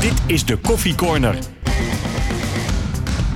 [0.00, 1.38] Dit is de Koffie Corner.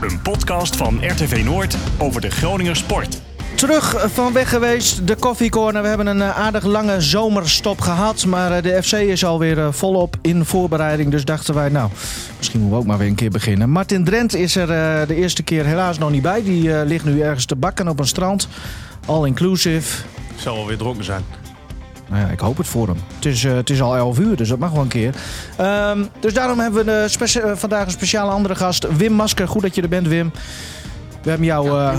[0.01, 3.21] Een podcast van RTV Noord over de Groninger sport.
[3.55, 5.83] Terug van weg geweest, de Coffee Corner.
[5.83, 8.27] We hebben een eh, aardig lange zomerstop gehad.
[8.27, 11.11] Maar eh, de FC is alweer eh, volop in voorbereiding.
[11.11, 11.91] Dus dachten wij, nou,
[12.37, 13.71] misschien moeten we ook maar weer een keer beginnen.
[13.71, 14.67] Martin Drent is er
[15.07, 16.43] de eerste keer helaas nog niet bij.
[16.43, 18.49] Die ligt nu ergens te bakken op een strand.
[19.07, 20.03] All inclusive.
[20.37, 21.44] Zal wel weer dronken zijn.
[22.09, 22.97] Nou ja, ik hoop het voor hem.
[23.15, 25.15] Het is, het is al 11 uur, dus dat mag wel een keer.
[25.57, 28.97] Ehm, dus daarom hebben we vandaag een speciale andere gast.
[28.97, 29.49] Wim Masker.
[29.49, 30.33] Goed dat je er bent, Wim.
[31.23, 31.93] We hebben jou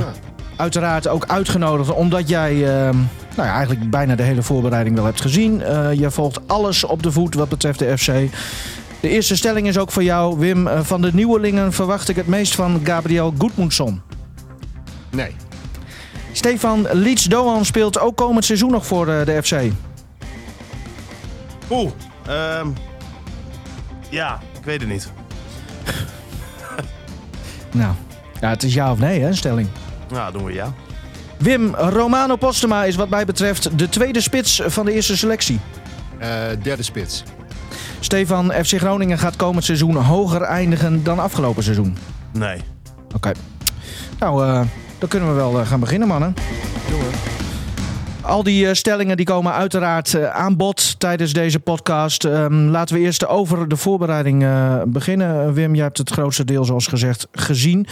[0.55, 2.97] uiteraard ook uitgenodigd omdat jij ehm,
[3.35, 5.57] nou ja, eigenlijk bijna de hele voorbereiding wel hebt gezien.
[5.97, 8.11] Je volgt alles op de voet wat betreft de FC.
[8.99, 10.67] De eerste stelling is ook voor jou, Wim.
[10.81, 14.01] Van de nieuwelingen verwacht ik het meest van Gabriel Goedmundsson.
[15.09, 15.35] Nee.
[16.31, 19.55] Stefan Leeds-Doan speelt ook komend seizoen nog voor de FC.
[21.69, 21.91] Oeh,
[22.59, 22.73] um,
[24.09, 25.11] ja, ik weet het niet.
[27.71, 27.93] nou,
[28.41, 29.67] ja, het is ja of nee, hè, stelling.
[30.09, 30.73] Nou, doen we ja.
[31.37, 35.59] Wim, Romano Postema is wat mij betreft de tweede spits van de eerste selectie.
[36.21, 36.27] Uh,
[36.61, 37.23] derde spits.
[37.99, 41.97] Stefan, FC Groningen gaat komend seizoen hoger eindigen dan afgelopen seizoen.
[42.31, 42.61] Nee.
[43.15, 43.31] Oké.
[44.19, 44.61] Nou, uh,
[44.97, 46.33] dan kunnen we wel uh, gaan beginnen, mannen.
[46.89, 47.34] Doe
[48.25, 52.23] Al die stellingen die komen uiteraard aan bod tijdens deze podcast.
[52.23, 54.45] Um, laten we eerst over de voorbereiding
[54.87, 55.53] beginnen.
[55.53, 57.87] Wim, jij hebt het grootste deel, zoals gezegd, gezien.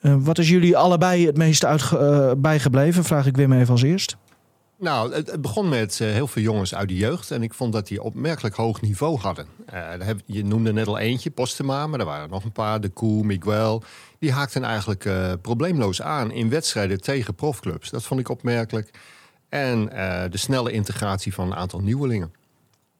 [0.00, 1.82] Wat is jullie allebei het meest uit,
[2.40, 3.04] bijgebleven?
[3.04, 4.16] Vraag ik Wim even als eerst.
[4.78, 7.30] Nou, het, begon met heel veel jongens uit de jeugd.
[7.30, 9.46] En ik vond dat die opmerkelijk hoog niveau hadden.
[10.26, 12.80] Je noemde net al eentje, Postema, maar er waren nog een paar.
[12.80, 13.82] De Koe, Miguel.
[14.18, 15.08] Die haakten eigenlijk
[15.42, 17.90] probleemloos aan in wedstrijden tegen profclubs.
[17.90, 18.90] Dat vond ik opmerkelijk.
[19.52, 19.86] En
[20.30, 22.32] de snelle integratie van een aantal nieuwelingen.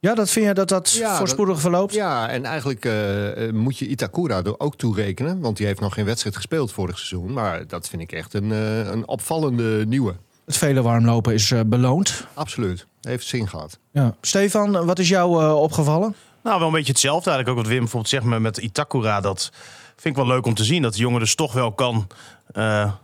[0.02, 1.94] Ja, dat vind je dat dat voorspoedig verloopt?
[1.94, 5.40] Ja, en eigenlijk uh, moet je Itakura er ook toerekenen.
[5.40, 7.32] Want die heeft nog geen wedstrijd gespeeld vorig seizoen.
[7.32, 10.14] Maar dat vind ik echt een, uh, een opvallende nieuwe.
[10.46, 12.26] Het vele warmlopen is beloond.
[12.34, 12.86] Absoluut.
[13.00, 13.78] Heeft zin gehad.
[13.90, 14.14] Ja.
[14.20, 16.14] Stefan, wat is jou opgevallen?
[16.42, 17.58] Nou, wel een beetje hetzelfde eigenlijk.
[17.58, 19.20] Ook wat Wim bijvoorbeeld zegt met, met Itakura.
[19.20, 19.50] Dat
[19.96, 20.82] vind ik wel leuk om te zien.
[20.82, 22.06] Dat de jongen dus toch wel kan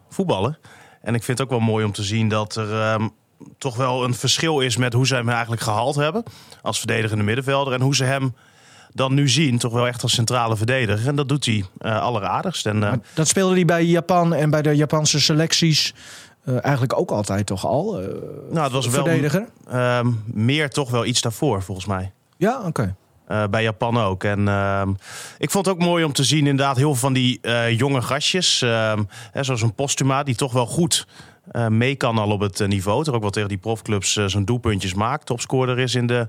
[0.09, 0.59] voetballen.
[1.03, 2.80] En ik vind het ook wel mooi om te zien dat er...
[2.80, 3.09] Ehm,
[3.59, 6.22] toch wel een verschil is met hoe ze hem eigenlijk gehaald hebben.
[6.62, 7.72] Als verdedigende middenvelder.
[7.72, 8.34] En hoe ze hem
[8.93, 11.09] dan nu zien, toch wel echt als centrale verdediger.
[11.09, 12.66] En dat doet hij uh, alleraardigst.
[12.66, 15.94] En, uh, dat speelde hij bij Japan en bij de Japanse selecties.
[16.44, 17.93] Uh, eigenlijk ook altijd toch al?
[18.50, 19.48] nou, het was verdediger.
[19.65, 22.12] wel ehm, meer toch wel iets daarvoor, volgens mij.
[22.37, 22.94] Ja, oké.
[23.27, 23.48] Okay.
[23.48, 24.25] bij Japan ook.
[24.25, 24.91] En ehm,
[25.38, 27.41] ik vond het ook mooi om te zien, inderdaad, heel veel van die
[27.77, 28.62] jonge gastjes.
[28.62, 31.06] Ehm, hè, zoals een Postuma, die toch wel goed
[31.53, 33.04] uh, mee kan al op het eh, niveau.
[33.04, 35.26] Toch ook wel tegen die profclubs uh, zo'n doelpuntjes maakt.
[35.26, 36.28] Topscorer is in de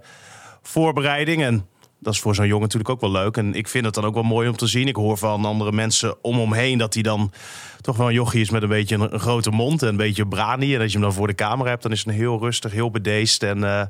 [0.61, 1.43] voorbereiding.
[1.43, 1.67] En
[1.99, 3.37] dat is voor zo'n jongen natuurlijk ook wel leuk.
[3.37, 4.87] En ik vind het dan ook wel mooi om te zien.
[4.87, 7.31] Ik hoor van andere mensen om hem heen dat hij dan
[7.81, 10.75] toch wel een jochie is met een beetje een, grote mond en een beetje brani.
[10.75, 12.91] En als je hem dan voor de camera hebt, dan is een heel rustig, heel
[12.91, 13.81] bedeesd en uh,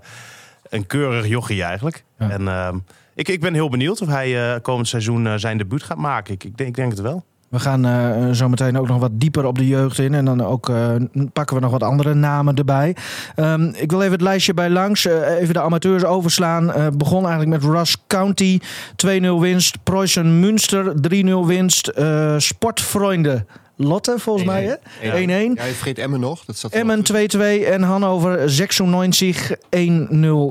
[0.69, 2.03] een keurig jochie eigenlijk.
[2.19, 2.29] Ja.
[2.29, 2.69] En uh,
[3.15, 6.33] ik, ik ben heel benieuwd of hij komend seizoen zijn debuut gaat maken.
[6.33, 7.25] Ik, ik, denk, ik denk het wel.
[7.49, 10.13] We gaan uh, zo meteen ook nog wat dieper op de jeugd in.
[10.13, 10.91] En dan ook uh,
[11.33, 12.95] pakken we nog wat andere namen erbij.
[13.35, 15.05] Um, ik wil even het lijstje bij langs.
[15.05, 16.97] Uh, even de amateurs overslaan.
[16.97, 18.59] begon eigenlijk met Ross County.
[19.05, 19.83] 2-0 winst.
[19.83, 20.93] Preußen Münster.
[21.11, 21.91] 3-0 winst.
[22.37, 23.45] Sportfreunde.
[23.75, 24.53] Lotte, volgens 1 -1.
[24.53, 24.77] mij,
[25.11, 25.25] hè?
[25.25, 25.53] 1-1.
[25.55, 26.45] Ja, je vergeet Emmen nog.
[26.45, 29.57] Dat zat Emmen 2-2 en Hannover 96 1-0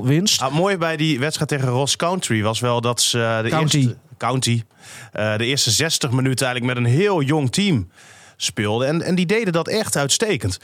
[0.03, 0.41] winst.
[0.41, 3.77] Ah, mooi bij die wedstrijd tegen Ross Country was wel dat ze de County.
[3.77, 3.97] eerste...
[4.19, 4.63] County.
[5.13, 7.89] Uh, de eerste 60 minuten eigenlijk met een heel jong team
[8.41, 8.85] speelde.
[8.85, 10.59] En, en die deden dat echt uitstekend.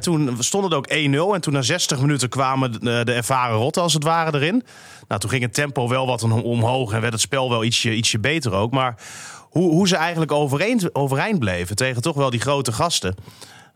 [0.00, 0.94] Toen stond het ook 1-0.
[1.34, 4.62] En toen na 60 minuten kwamen de, de, ervaren rotten als het ware erin.
[5.08, 8.18] Nou, toen ging het tempo wel wat omhoog en werd het spel wel ietsje, ietsje
[8.18, 8.72] beter ook.
[8.72, 8.94] Maar
[9.40, 13.14] hoe, hoe ze eigenlijk overeind, overeind bleven tegen toch wel die grote gasten.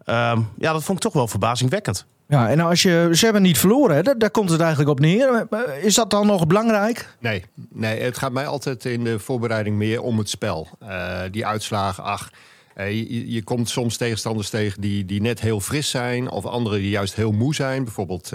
[0.06, 2.06] Um, ja, dat vond ik toch wel verbazingwekkend.
[2.28, 4.16] Ja, en als je, ze hebben niet verloren, hè?
[4.16, 5.46] Daar, komt het eigenlijk op neer.
[5.80, 7.16] Is dat dan nog belangrijk?
[7.18, 10.68] Nee, nee, het gaat mij altijd in de voorbereiding meer om het spel.
[10.82, 12.30] Uh, die uitslagen, ach,
[12.76, 16.30] uh, je, je, komt soms tegenstanders tegen die, die net heel fris zijn...
[16.30, 17.84] of anderen die juist heel moe zijn.
[17.84, 18.32] Bijvoorbeeld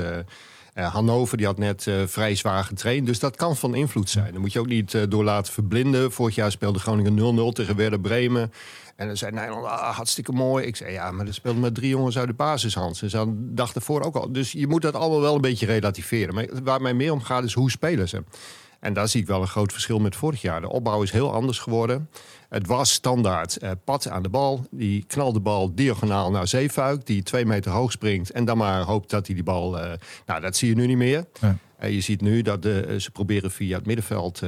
[0.73, 3.05] Hannover, die had net vrij zwaar getraind.
[3.05, 4.31] Dus dat kan van invloed zijn.
[4.31, 6.11] Dan moet je ook niet door laten verblinden.
[6.11, 8.51] Vorig jaar speelde Groningen 0-0 tegen Werder Bremen.
[8.95, 10.65] En dan zei Nederland, ah, hartstikke mooi.
[10.65, 12.97] Ik zei, ja, maar er speelden met drie jongens uit de basishand.
[12.97, 14.31] Ze dus dachten voor ook al.
[14.31, 16.33] Dus je moet dat allemaal wel een beetje relativeren.
[16.33, 18.23] Maar waar mij meer om gaat, is hoe spelen ze?
[18.79, 20.61] En daar zie ik wel een groot verschil met vorig jaar.
[20.61, 22.09] De opbouw is heel anders geworden.
[22.49, 24.65] Het was standaard uh, pad aan de bal.
[24.71, 28.31] Die knalt de bal diagonaal naar Zeefuik, die twee meter hoog springt.
[28.31, 29.77] En dan maar hoopt dat hij die bal.
[29.77, 29.91] Uh,
[30.25, 31.25] nou, dat zie je nu niet meer.
[31.39, 31.57] Ja.
[31.83, 34.41] Uh, je ziet nu dat de, ze proberen via het middenveld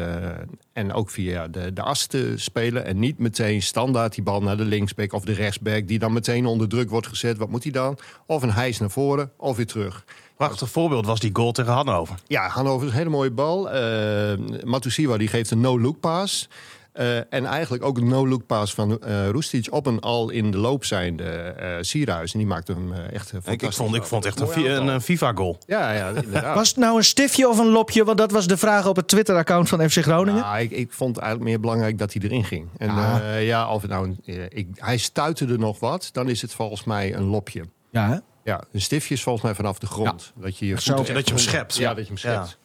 [0.74, 2.86] en ook via de, de as te spelen.
[2.86, 6.46] En niet meteen standaard die bal naar de linksback of de rechtsback, die dan meteen
[6.46, 7.38] onder druk wordt gezet.
[7.38, 7.98] Wat moet hij dan?
[8.26, 10.06] Of een hijs naar voren of weer terug.
[10.48, 12.16] Prachtig voorbeeld was die goal tegen Hannover.
[12.28, 13.76] Ja, Hannover is een hele mooie bal.
[13.76, 16.50] Uh, Matusiwa die geeft een no-look pass.
[16.94, 20.58] Uh, en eigenlijk ook een no-look pass van uh, Roestic op een al in de
[20.58, 22.34] loop zijnde uh, Sierhuis.
[22.34, 23.68] En die maakte hem echt fantastisch.
[23.68, 25.58] Ik vond, ik vond echt een, een, een FIFA-goal.
[25.66, 26.56] Ja, ja, inderdaad.
[26.62, 28.04] was het nou een stiftje of een lopje?
[28.04, 30.42] Want dat was de vraag op het Twitter-account van FC Groningen.
[30.42, 32.68] Ja, ik, ik vond het eigenlijk meer belangrijk dat hij erin ging.
[32.78, 33.44] En ah.
[33.44, 34.16] ja, of nou,
[34.50, 37.64] ik, hij stuitte er nog wat, dan is het volgens mij een lopje.
[37.92, 38.18] Ja, hè?
[38.44, 40.32] Ja, een stiftje is volgens mij vanaf de grond.
[40.36, 40.42] Ja.
[40.42, 41.76] Dat je je Zo, dat je hem schept.
[41.76, 42.58] Ja, dat je hem schept.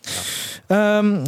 [0.69, 0.99] Ja.
[0.99, 1.23] Um,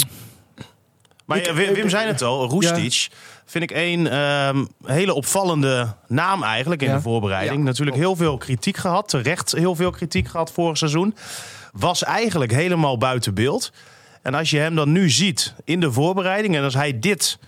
[1.24, 3.08] maar ik, Wim, Wim zei het al, Roestic
[3.44, 7.64] vind ik een um, hele opvallende naam eigenlijk in de voorbereiding.
[7.64, 11.14] Natuurlijk heel veel kritiek gehad, terecht heel veel kritiek gehad vorig seizoen.
[11.72, 13.72] Was eigenlijk helemaal buiten beeld.
[14.22, 17.38] En als je hem dan nu ziet in de voorbereiding en als hij dit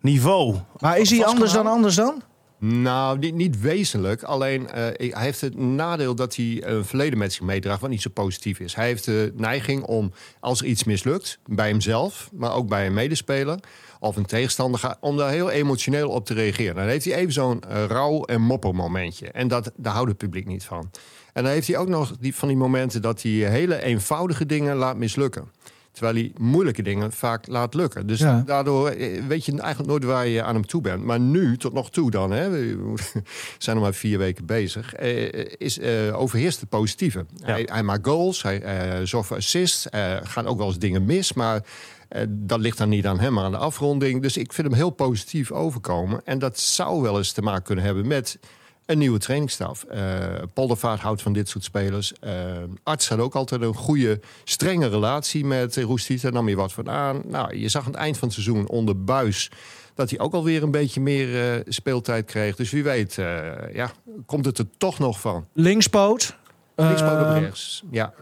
[0.00, 0.56] niveau...
[0.78, 2.22] Maar is hij anders dan anders dan?
[2.60, 4.22] Nou, niet, niet wezenlijk.
[4.22, 8.02] Alleen uh, hij heeft het nadeel dat hij een verleden met zich meedraagt, wat niet
[8.02, 8.74] zo positief is.
[8.74, 12.94] Hij heeft de neiging om, als er iets mislukt, bij hemzelf, maar ook bij een
[12.94, 13.58] medespeler
[14.00, 16.74] of een tegenstander, om daar heel emotioneel op te reageren.
[16.74, 19.30] Dan heeft hij even zo'n uh, rouw- en moppermomentje.
[19.30, 20.90] En dat, daar houdt het publiek niet van.
[21.32, 24.76] En dan heeft hij ook nog die, van die momenten dat hij hele eenvoudige dingen
[24.76, 25.48] laat mislukken.
[25.92, 28.06] Terwijl hij moeilijke dingen vaak laat lukken.
[28.06, 31.04] Dus daardoor eh, weet je eigenlijk nooit waar je aan hem toe bent.
[31.04, 32.94] Maar nu, tot nog toe dan, hè, we
[33.58, 37.26] zijn nog maar vier weken bezig, eh, is, uh, overheerst het positieve.
[37.42, 41.04] Hij, hij, maakt goals, hij uh, zorgt voor assists, uh, gaan ook wel eens dingen
[41.04, 41.62] mis, maar
[42.28, 44.22] dat ligt dan niet aan hem, maar aan de afronding.
[44.22, 46.20] Dus ik vind hem heel positief overkomen.
[46.24, 48.38] En dat zou wel eens te maken kunnen hebben met
[48.90, 49.84] een nieuwe trainingsstaf.
[49.94, 49.98] Uh,
[50.54, 52.12] Poldervaart houdt van dit soort spelers.
[52.24, 52.32] Uh,
[52.82, 56.22] Arts had ook altijd een goede, strenge relatie met Roestiet.
[56.22, 57.22] Daar nam je wat van aan.
[57.26, 59.50] Nou, je zag aan het eind van het seizoen onder Buis...
[59.94, 62.56] dat hij ook alweer een beetje meer uh, speeltijd kreeg.
[62.56, 63.14] Dus wie weet,
[63.72, 63.90] ja,
[64.26, 65.46] komt het er toch nog van.
[65.52, 66.36] Linkspoot.
[66.74, 68.12] Linkspoot op rechts, ja.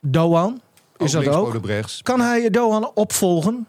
[0.00, 0.60] Doan,
[0.98, 1.60] is ook dat ook?
[2.02, 3.66] Kan hij Doan opvolgen?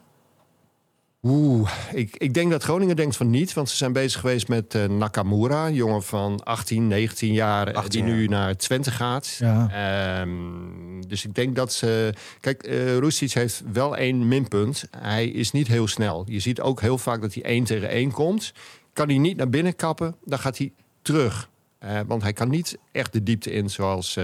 [1.26, 3.52] Oeh, ik, ik denk dat Groningen denkt van niet.
[3.52, 5.70] Want ze zijn bezig geweest met uh, Nakamura.
[5.70, 7.72] jongen van 18, 19 jaar.
[7.72, 9.36] 18, die nu naar Twente gaat.
[9.38, 10.20] Ja.
[10.20, 12.12] Um, dus ik denk dat ze...
[12.40, 14.84] Kijk, uh, heeft wel één minpunt.
[14.98, 16.24] Hij is niet heel snel.
[16.28, 18.52] Je ziet ook heel vaak dat hij één tegen één komt.
[18.92, 20.72] Kan hij niet naar binnen kappen, dan gaat hij
[21.02, 21.50] terug.
[21.84, 24.18] Uh, want hij kan niet echt de diepte in zoals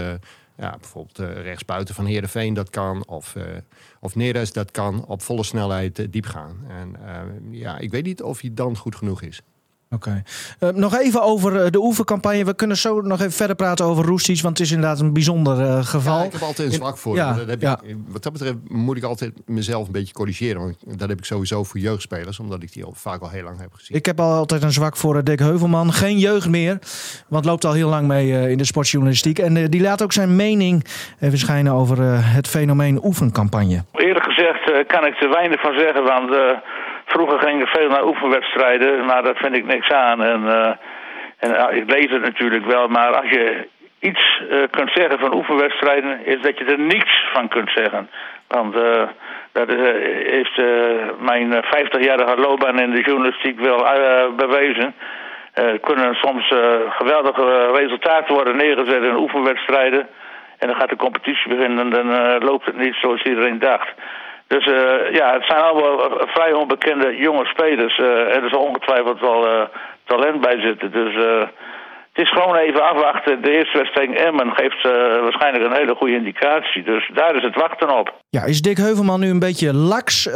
[0.61, 3.07] ja, bijvoorbeeld uh, rechtsbuiten van Heerenveen dat kan.
[3.07, 3.45] Of, uh,
[4.01, 5.05] of Neres dat kan.
[5.07, 6.65] Op volle snelheid uh, diep gaan.
[6.69, 6.97] En
[7.51, 9.43] ja, ik weet niet of hij dan goed genoeg is.
[9.95, 10.09] Oké.
[10.09, 10.71] Okay.
[10.71, 12.45] Uh, nog even over uh, de oefencampagne.
[12.45, 15.61] We kunnen zo nog even verder praten over Roestic, want het is inderdaad een bijzonder
[15.61, 16.19] uh, geval.
[16.19, 17.17] Ja, ik heb altijd een zwak voor.
[17.17, 17.81] Ja, dat heb ja.
[17.83, 20.61] ik, wat dat betreft moet ik altijd mezelf een beetje corrigeren.
[20.61, 23.61] Want dat heb ik sowieso voor jeugdspelers, omdat ik die al vaak al heel lang
[23.61, 23.97] heb gezien.
[23.97, 25.93] Ik heb al altijd een zwak voor Dick Heuvelman.
[25.93, 26.79] Geen jeugd meer,
[27.29, 29.39] want loopt al heel lang mee in de sportjournalistiek.
[29.39, 30.85] En die laat ook zijn mening
[31.21, 33.85] even schijnen over het fenomeen oefencampagne.
[33.93, 36.31] Eerlijk gezegd kan ik er weinig van zeggen, want
[37.13, 40.23] Vroeger ging ik veel naar oefenwedstrijden, maar daar vind ik niks aan.
[40.23, 40.73] En, uh,
[41.39, 43.69] en ik lees het natuurlijk wel, maar als je
[44.01, 48.11] iets uh, kunt zeggen van oefenwedstrijden, is dat je er niets van kunt zeggen.
[48.49, 48.75] Want
[49.53, 49.81] dat is,
[50.27, 50.57] heeft
[51.19, 53.87] mijn 50-jarige loopbaan in de journalistiek wel
[54.37, 54.95] bewezen.
[55.53, 56.53] Er kunnen soms
[56.89, 60.09] geweldige resultaten worden neergezet in oefenwedstrijden.
[60.59, 63.89] En dan gaat de competitie beginnen en dan loopt het niet zoals iedereen dacht.
[64.53, 67.99] Dus uh, ja, het zijn allemaal eh, vrij onbekende jonge spelers.
[67.99, 69.63] Uh, er is ongetwijfeld wel uh,
[70.05, 70.91] talent bij zitten.
[70.93, 71.15] Dus
[72.21, 73.43] is gewoon even afwachten.
[73.43, 74.83] De eerste wedstrijd Emmen geeft
[75.23, 76.83] waarschijnlijk een hele goede indicatie.
[76.83, 78.15] Dus daar is het wachten op.
[78.29, 80.31] Ja, is Dick Heuvelman nu een beetje laks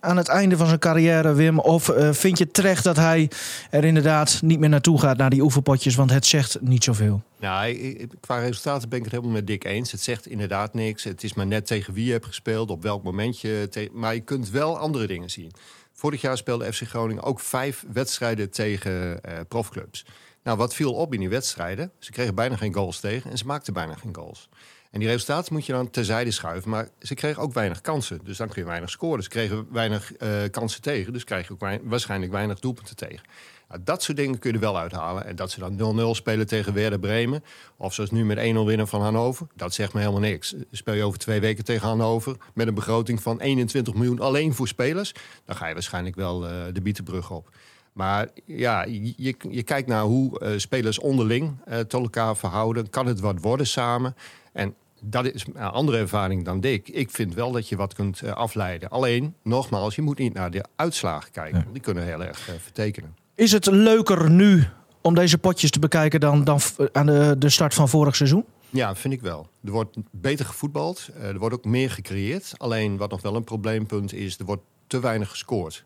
[0.00, 1.58] aan het einde van zijn carrière, Wim?
[1.58, 3.30] Of vind je terecht dat hij
[3.70, 5.96] er inderdaad niet meer naartoe gaat naar die oefenpotjes?
[5.96, 7.22] Want het zegt niet zoveel.
[7.40, 9.92] Nou, qua resultaten ben ik het helemaal met Dick eens.
[9.92, 11.04] Het zegt inderdaad niks.
[11.04, 13.68] Het is maar net tegen wie je hebt gespeeld, op welk momentje.
[13.92, 15.50] Maar je kunt wel andere dingen zien.
[15.92, 20.04] Vorig jaar speelde FC Groningen ook vijf wedstrijden tegen uh, profclubs.
[20.46, 21.90] Nou, wat viel op in die wedstrijden?
[21.98, 24.48] Ze kregen bijna geen goals tegen en ze maakten bijna geen goals.
[24.90, 26.70] En die resultaten moet je dan terzijde schuiven.
[26.70, 28.20] Maar ze kregen ook weinig kansen.
[28.24, 29.22] Dus dan kun je weinig scoren.
[29.22, 31.12] Ze kregen weinig uh, kansen tegen.
[31.12, 33.26] Dus krijg je ook waarschijnlijk weinig doelpunten tegen.
[33.68, 35.26] Nou, dat soort dingen kun je wel uithalen.
[35.26, 37.44] En dat ze dan 0-0 spelen tegen Werder Bremen.
[37.76, 39.46] Of zoals nu met 1-0 winnen van Hannover.
[39.54, 40.54] Dat zegt me helemaal niks.
[40.70, 42.36] Speel je over twee weken tegen Hannover.
[42.54, 45.14] Met een begroting van 21 miljoen alleen voor spelers.
[45.44, 47.50] Dan ga je waarschijnlijk wel uh, de Bietenbrug op.
[47.96, 52.90] Maar ja, je, je kijkt naar hoe uh, spelers onderling uh, tot elkaar verhouden.
[52.90, 54.16] Kan het wat worden samen?
[54.52, 56.88] En dat is een andere ervaring dan Dick.
[56.88, 58.88] Ik vind wel dat je wat kunt uh, afleiden.
[58.88, 61.58] Alleen, nogmaals, je moet niet naar de uitslagen kijken.
[61.58, 61.72] Ja.
[61.72, 63.16] Die kunnen heel erg vertekenen.
[63.34, 64.64] Is het leuker nu
[65.00, 66.60] om deze potjes te bekijken dan, dan
[66.92, 68.44] aan de, de start van vorig seizoen?
[68.70, 69.48] Ja, vind ik wel.
[69.64, 71.08] Er wordt beter gevoetbald.
[71.20, 72.54] er wordt ook meer gecreëerd.
[72.56, 75.82] Alleen wat nog wel een probleempunt is, er wordt te weinig gescoord.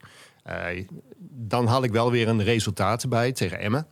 [0.46, 0.86] Uh,
[1.30, 3.86] dan haal ik wel weer een resultaat erbij tegen Emmen.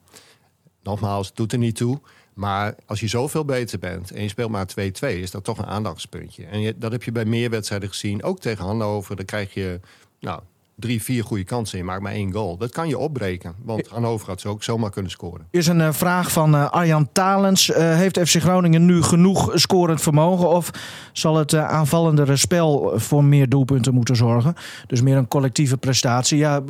[0.83, 2.01] Nogmaals, het doet er niet toe.
[2.35, 5.67] Maar als je zoveel beter bent en je speelt maar 2-2, is dat toch een
[5.67, 6.47] aandachtspuntje.
[6.47, 8.23] En dat heb je bij meer wedstrijden gezien.
[8.23, 9.81] Ook tegen Hannover, dan krijg je
[10.21, 10.43] nou,
[10.79, 11.79] drie, vier goede kansen.
[11.79, 12.57] Je maakt maar één goal.
[12.57, 13.55] Dat kan je opbreken.
[13.63, 15.47] Want Hannover had ze ook zomaar kunnen scoren.
[15.51, 17.71] Is een uh, vraag van uh, Arjan Talens.
[17.71, 20.49] Uh, heeft FC Groningen nu genoeg scorend vermogen?
[20.49, 20.71] Of
[21.13, 24.55] zal het aanvallendere spel voor meer doelpunten moeten zorgen?
[24.87, 26.39] Dus meer een collectieve prestatie.
[26.39, 26.63] Ja,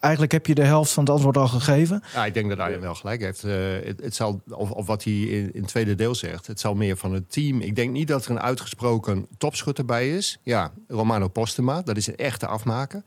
[0.00, 2.02] eigenlijk heb je de helft van het antwoord al gegeven.
[2.14, 3.42] Ja, ik denk dat Arjan wel gelijk heeft.
[3.42, 6.74] het, het, zal, of, of, wat hij in, in het tweede deel zegt, het zal
[6.74, 7.60] meer van het team.
[7.60, 10.38] Ik denk niet dat er een uitgesproken topschutter bij is.
[10.42, 13.02] Ja, Romano Postema, dat is een echte afmaker.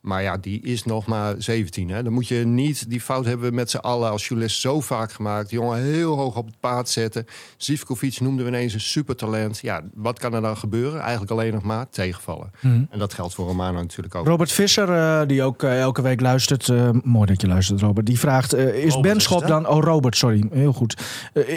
[0.00, 1.88] Maar ja, die is nog maar 17.
[1.88, 2.02] Hè.
[2.02, 5.48] Dan moet je niet die fout hebben met z'n allen als journalist zo vaak gemaakt.
[5.48, 7.24] Die jongen heel hoog op het paard zetten.
[7.56, 9.58] Zivkovic noemden we ineens een supertalent.
[9.58, 11.00] Ja, wat kan er dan gebeuren?
[11.00, 12.50] Eigenlijk alleen nog maar tegenvallen.
[12.60, 12.82] Mhm.
[12.90, 14.26] En dat geldt voor Romano natuurlijk ook.
[14.26, 16.68] Robert Visser, uh, die ook uh, elke week luistert.
[16.68, 18.06] Uh, mooi dat je luistert, Robert.
[18.06, 19.68] Die vraagt: Is Robert Benschop dan.
[19.68, 20.44] Oh, Robert, sorry.
[20.50, 21.02] Heel goed.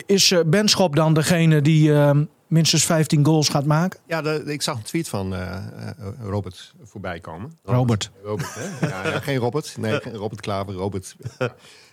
[0.05, 3.99] is Benschop dan degene die ehm, minstens 15 goals gaat maken?
[4.07, 5.57] Ja, de, ik zag een tweet van uh,
[6.21, 7.57] Robert voorbij komen.
[7.63, 8.11] Robert.
[8.23, 8.87] Robert, hè?
[8.87, 9.77] Ja, ja, geen Robert.
[9.77, 11.15] Nee, geen Robert Klaver, Robert.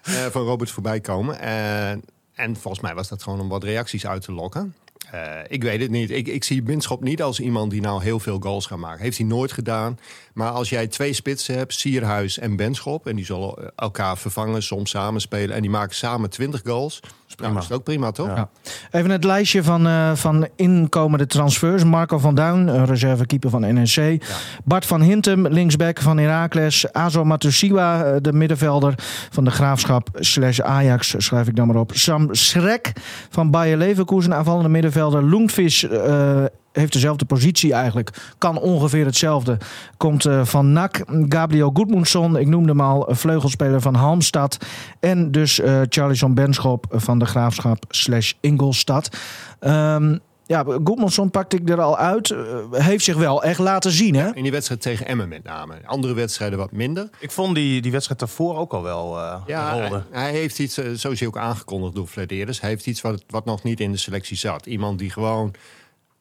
[0.09, 1.41] Uh, van Robert voorbij komen.
[1.41, 2.03] En,
[2.35, 4.75] en volgens mij was dat gewoon om wat reacties uit te lokken.
[5.15, 6.11] Uh, ik weet het niet.
[6.11, 9.03] Ik, ik zie Binschop niet als iemand die nou heel veel goals gaat maken.
[9.03, 9.99] Heeft hij nooit gedaan.
[10.35, 13.07] Maar als jij twee spitsen hebt, Sierhuis en Benschop...
[13.07, 15.57] en die zullen elkaar vervangen, soms samenspelen...
[15.57, 17.01] en die maken samen 20 goals...
[17.37, 18.27] Dat is ook prima, toch?
[18.27, 18.49] Ja.
[18.91, 21.85] Even het lijstje van, uh, van inkomende transfers.
[21.85, 23.89] Marco van Duin, reservekeeper van NEC.
[23.89, 24.19] Ja.
[24.65, 26.93] Bart van Hintem, linksback van Heracles.
[26.93, 28.95] Azo Matusiwa, de middenvelder
[29.31, 31.91] van de Graafschap slash Ajax, schrijf ik dan maar op.
[31.95, 32.93] Sam Schrek
[33.31, 35.23] van Bayer Leverkusen, aanvallende middenvelder.
[35.23, 35.83] Loenvis...
[35.83, 38.11] Uh, heeft dezelfde positie eigenlijk.
[38.39, 39.59] Kan ongeveer hetzelfde.
[39.97, 41.05] Komt uh, van NAC.
[41.29, 44.59] Gabriel Goedmundsson, ik noemde hem al, vleugelspeler van Halmstad.
[45.01, 49.17] En dus uh, Charlison Benschop van de Graafschap slash Ingolstad.
[49.61, 52.29] Um, ja, Goedmundsson pakte ik er al uit.
[52.29, 52.39] Uh,
[52.71, 54.35] heeft zich wel echt laten zien, hè?
[54.35, 55.75] In die wedstrijd tegen Emmen met name.
[55.85, 57.09] Andere wedstrijden wat minder.
[57.21, 60.79] Ik vond die, die wedstrijd daarvoor ook al wel uh, ja, hij, hij, heeft iets,
[60.79, 62.61] uh, zo is hij ook aangekondigd door Flederis.
[62.61, 64.67] Hij heeft iets wat, wat nog niet in de selectie zat.
[64.67, 65.55] Iemand die gewoon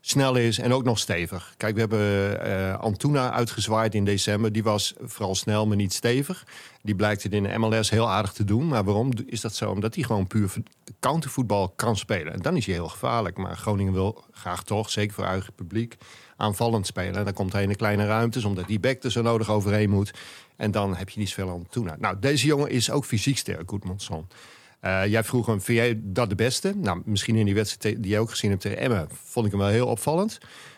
[0.01, 1.53] snel is en ook nog stevig.
[1.57, 4.51] Kijk, we hebben uh, Antuna uitgezwaaid in december.
[4.51, 6.45] Die was vooral snel, maar niet stevig.
[6.81, 8.67] Die blijkt het in de MLS heel aardig te doen.
[8.67, 9.69] Maar waarom is dat zo?
[9.69, 10.53] Omdat hij gewoon puur
[10.99, 12.33] countervoetbal kan spelen.
[12.33, 13.37] En dan is hij heel gevaarlijk.
[13.37, 15.97] Maar Groningen wil graag toch, zeker voor eigen publiek,
[16.37, 17.15] aanvallend spelen.
[17.15, 19.89] En dan komt hij in de kleine ruimtes, omdat die back er zo nodig overheen
[19.89, 20.11] moet.
[20.55, 21.95] En dan heb je niet zoveel Antuna.
[21.99, 24.27] Nou, deze jongen is ook fysiek sterk, Goedmanson.
[24.87, 26.73] Uh, jij vroeg hem, vind jij dat de beste?
[26.75, 29.07] Nou, misschien in die wedstrijd die je ook gezien hebt tegen Emmen...
[29.23, 30.37] vond ik hem wel heel opvallend.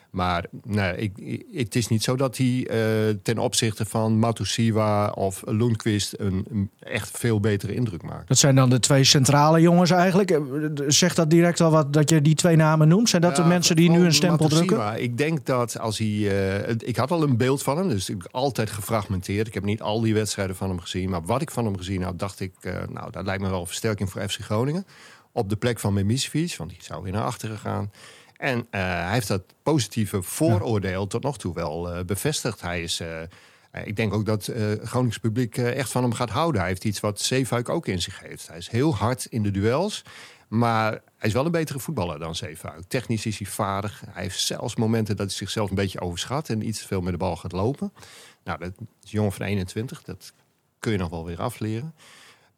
[0.10, 5.10] Maar nee, ik, ik, het is niet zo dat hij uh, ten opzichte van Matusiwa
[5.10, 6.14] of Lundqvist...
[6.18, 8.28] Een, een, echt veel betere indruk maakt.
[8.28, 10.40] Dat zijn dan de twee centrale jongens eigenlijk.
[10.88, 13.10] Zegt dat direct al wat dat je die twee namen noemt?
[13.10, 14.86] Zijn dat ja, de mensen die nu een stempel Matusiwa.
[14.86, 15.04] drukken?
[15.04, 16.08] Ik denk dat als hij...
[16.08, 19.48] Uh, ik had al een beeld van hem, dus ik altijd gefragmenteerd.
[19.48, 21.10] Ik heb niet al die wedstrijden van hem gezien.
[21.10, 22.54] Maar wat ik van hem gezien had, dacht ik...
[22.62, 24.86] Uh, nou, dat lijkt me wel een versterking voor FC Groningen.
[25.32, 27.92] Op de plek van Memisevic, want die zou weer naar achteren gaan...
[28.40, 31.08] En uh, hij heeft dat positieve vooroordeel ja.
[31.08, 32.62] tot nog toe wel uh, bevestigd.
[32.62, 33.08] Hij is, uh,
[33.84, 36.62] ik denk ook dat het Gronings publiek echt van hem gaat houden.
[36.62, 38.48] Hij heeft iets wat Zeefuik ook in zich heeft.
[38.48, 40.04] Hij is heel hard in de duels.
[40.48, 42.84] Maar hij is wel een betere voetballer dan Zeefuik.
[42.88, 44.04] Technisch is hij vaardig.
[44.10, 46.50] Hij heeft zelfs momenten dat hij zichzelf een beetje overschat...
[46.50, 47.94] en iets te veel met de bal gaat lopen.
[48.44, 48.72] Nou, dat
[49.04, 50.04] is jongen van 21.
[50.04, 50.34] Dat
[50.80, 51.94] kun je nog wel weer afleren.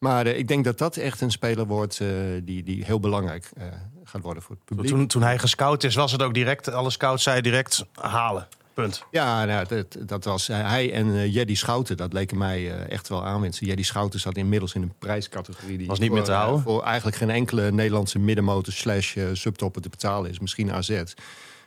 [0.02, 2.08] Maar uh, ik denk dat dat echt een speler wordt uh,
[2.42, 3.64] die, die heel belangrijk uh,
[4.04, 4.90] gaat worden voor het publiek.
[4.90, 8.48] Toen, toen hij gescout is, was het ook direct, alle scouts zeiden direct halen.
[8.74, 9.04] Punt.
[9.10, 11.96] Ja, nou, dat, dat was hij en uh, Jeddy Schouten.
[11.96, 13.66] Dat leken mij uh, echt wel aanwinsten.
[13.66, 15.78] Jeddy Schouten zat inmiddels in een prijscategorie.
[15.78, 16.62] Die was niet voor, meer te houden.
[16.62, 20.38] Voor eigenlijk geen enkele Nederlandse middenmotor slash subtopper te betalen is.
[20.38, 21.02] Misschien AZ.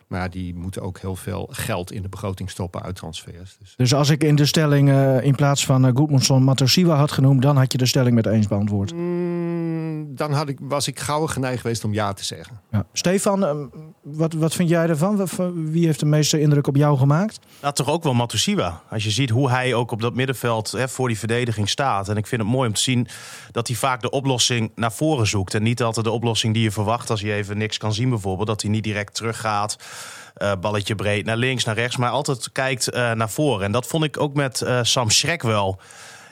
[0.07, 3.57] Maar die moeten ook heel veel geld in de begroting stoppen uit transfers.
[3.59, 7.11] Dus, dus als ik in de stelling uh, in plaats van uh, Goedmundsson Matosiwa had
[7.11, 7.41] genoemd...
[7.41, 8.93] dan had je de stelling met eens beantwoord?
[8.93, 12.61] Mm, dan had ik, was ik gauw geneigd geweest om ja te zeggen.
[12.71, 12.85] Ja.
[12.93, 13.65] Stefan, uh,
[14.01, 15.27] wat, wat vind jij ervan?
[15.53, 17.39] Wie heeft de meeste indruk op jou gemaakt?
[17.61, 18.81] Nou, toch ook wel Matosiwa.
[18.89, 22.09] Als je ziet hoe hij ook op dat middenveld hè, voor die verdediging staat.
[22.09, 23.07] En ik vind het mooi om te zien
[23.51, 25.53] dat hij vaak de oplossing naar voren zoekt.
[25.53, 28.47] En niet altijd de oplossing die je verwacht als je even niks kan zien bijvoorbeeld.
[28.47, 29.77] Dat hij niet direct teruggaat.
[30.37, 33.65] Uh, balletje breed naar links, naar rechts, maar altijd kijkt uh, naar voren.
[33.65, 35.79] En dat vond ik ook met uh, Sam Schrek wel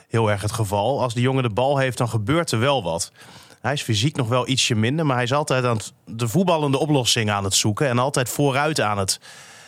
[0.08, 1.02] heel erg het geval.
[1.02, 3.12] Als die jongen de bal heeft, dan gebeurt er wel wat.
[3.60, 7.30] Hij is fysiek nog wel ietsje minder, maar hij is altijd aan de voetballende oplossing
[7.30, 9.20] aan het zoeken en altijd vooruit aan het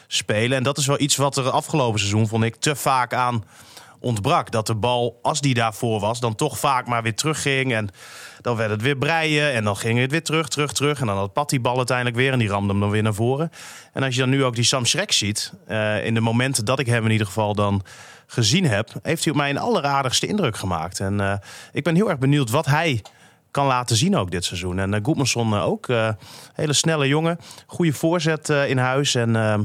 [0.07, 0.57] spelen.
[0.57, 3.45] En dat is wel iets wat er afgelopen seizoen, vond ik, te vaak aan
[4.07, 4.51] ontbrak.
[4.51, 7.75] Dat de bal, als die daarvoor was, dan toch vaak maar weer terugging.
[7.75, 7.89] En
[8.41, 9.53] dan werd het weer breien.
[9.53, 11.01] En dan ging het weer terug, terug, terug.
[11.01, 12.33] En dan had Pat die bal uiteindelijk weer.
[12.33, 13.51] En die ramde hem dan weer naar voren.
[13.93, 15.53] En als je dan nu ook die Sam Schrek ziet.
[15.69, 17.83] Uh, in de momenten dat ik hem in ieder geval dan
[18.27, 18.91] gezien heb.
[19.03, 21.01] Heeft hij op mij een alleraardigste indruk gemaakt.
[21.01, 21.35] En uh,
[21.73, 23.03] ik ben heel erg benieuwd wat hij
[23.51, 24.79] kan laten zien ook dit seizoen.
[24.79, 25.89] En uh, Goedmanson ook.
[26.55, 27.39] hele snelle jongen.
[27.67, 29.15] Goede voorzet in huis.
[29.15, 29.63] En ehm,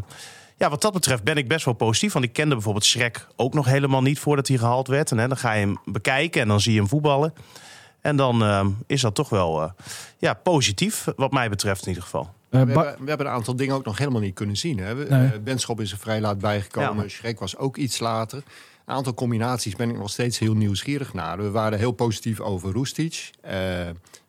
[0.62, 2.14] ja, wat dat betreft ben ik best wel positief.
[2.14, 5.12] Want ik kende bijvoorbeeld Schrek ook nog helemaal niet voordat hij gehaald werd.
[5.12, 7.34] En hè, dan ga je hem bekijken en dan zie je hem voetballen.
[8.02, 9.70] En dan uh, is dat toch wel uh,
[10.18, 12.24] ja, positief, wat mij betreft in ieder geval.
[12.24, 14.78] Uh, we, hebben, we, hebben, een aantal dingen ook nog helemaal niet kunnen zien.
[14.78, 14.96] Hè?
[14.96, 15.40] Nee.
[15.40, 17.04] Benschop is er vrij laat bijgekomen.
[17.04, 17.10] Ja.
[17.10, 18.44] Schrek was ook iets later.
[18.86, 21.38] Een aantal combinaties ben ik nog steeds heel nieuwsgierig naar.
[21.38, 23.30] We waren heel positief over Roestic.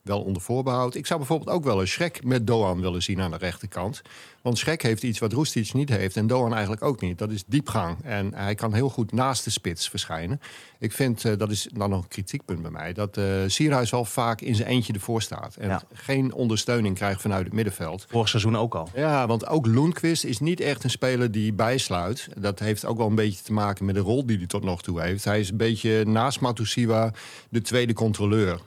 [0.03, 0.95] Wel onder voorbehoud.
[0.95, 4.03] Ik zou bijvoorbeeld ook wel een Schrek met Doan willen zien aan de rechterkant.
[4.43, 7.19] Want Schrek heeft iets wat Roestic niet heeft en Doan eigenlijk ook niet.
[7.19, 7.97] Dat is diepgang.
[8.05, 10.41] En hij kan heel goed naast de spits verschijnen.
[10.79, 12.93] Ik vind, uh, dat is dan nog een kritiekpunt bij mij...
[12.93, 15.57] dat uh, Sierhuis wel vaak in zijn eentje ervoor staat.
[15.57, 15.83] En ja.
[15.93, 18.07] geen ondersteuning krijgt vanuit het middenveld.
[18.09, 18.89] Vorig seizoen ook al.
[18.95, 22.29] Ja, want ook Lundqvist is niet echt een speler die bijsluit.
[22.39, 24.83] Dat heeft ook wel een beetje te maken met de rol die hij tot nog
[24.83, 25.25] toe heeft.
[25.25, 27.13] Hij is een beetje naast Matusiwa
[27.49, 28.61] de tweede controleur.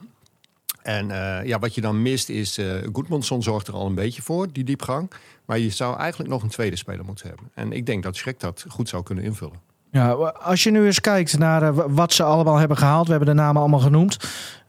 [0.86, 2.58] En uh, ja, wat je dan mist is...
[2.58, 5.10] Uh, Goedmondson zorgt er al een beetje voor, die diepgang.
[5.44, 7.50] Maar je zou eigenlijk nog een tweede speler moeten hebben.
[7.54, 9.60] En ik denk dat Schrek dat goed zou kunnen invullen.
[9.90, 13.04] Ja, als je nu eens kijkt naar uh, wat ze allemaal hebben gehaald.
[13.04, 14.16] We hebben de namen allemaal genoemd.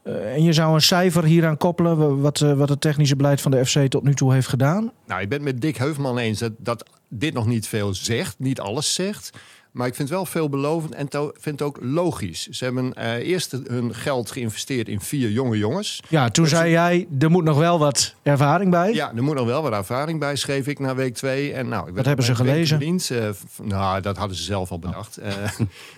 [0.04, 2.20] Uh, en je zou een cijfer hieraan koppelen.
[2.20, 4.92] Wat, wat het technische beleid van de FC tot nu toe heeft gedaan.
[5.06, 8.38] Nou, ik ben het met Dick Heuvelman eens dat, dat dit nog niet veel zegt.
[8.38, 9.30] Niet alles zegt.
[9.78, 12.46] Maar ik vind het wel veelbelovend en vind het ook logisch.
[12.46, 16.02] Ze hebben uh, eerst hun geld geïnvesteerd in vier jonge jongens.
[16.08, 18.92] Ja, toen zei jij, er moet nog wel wat ervaring bij.
[18.92, 21.52] Ja, er moet nog wel wat ervaring bij, schreef ik na week twee.
[21.52, 22.76] En nou, ik wat hebben ze gelezen?
[22.76, 23.10] Verdiend.
[23.10, 23.28] Uh,
[23.62, 25.18] nou, dat hadden ze zelf al bedacht.
[25.20, 25.26] Uh,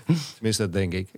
[0.34, 1.08] tenminste, dat denk ik.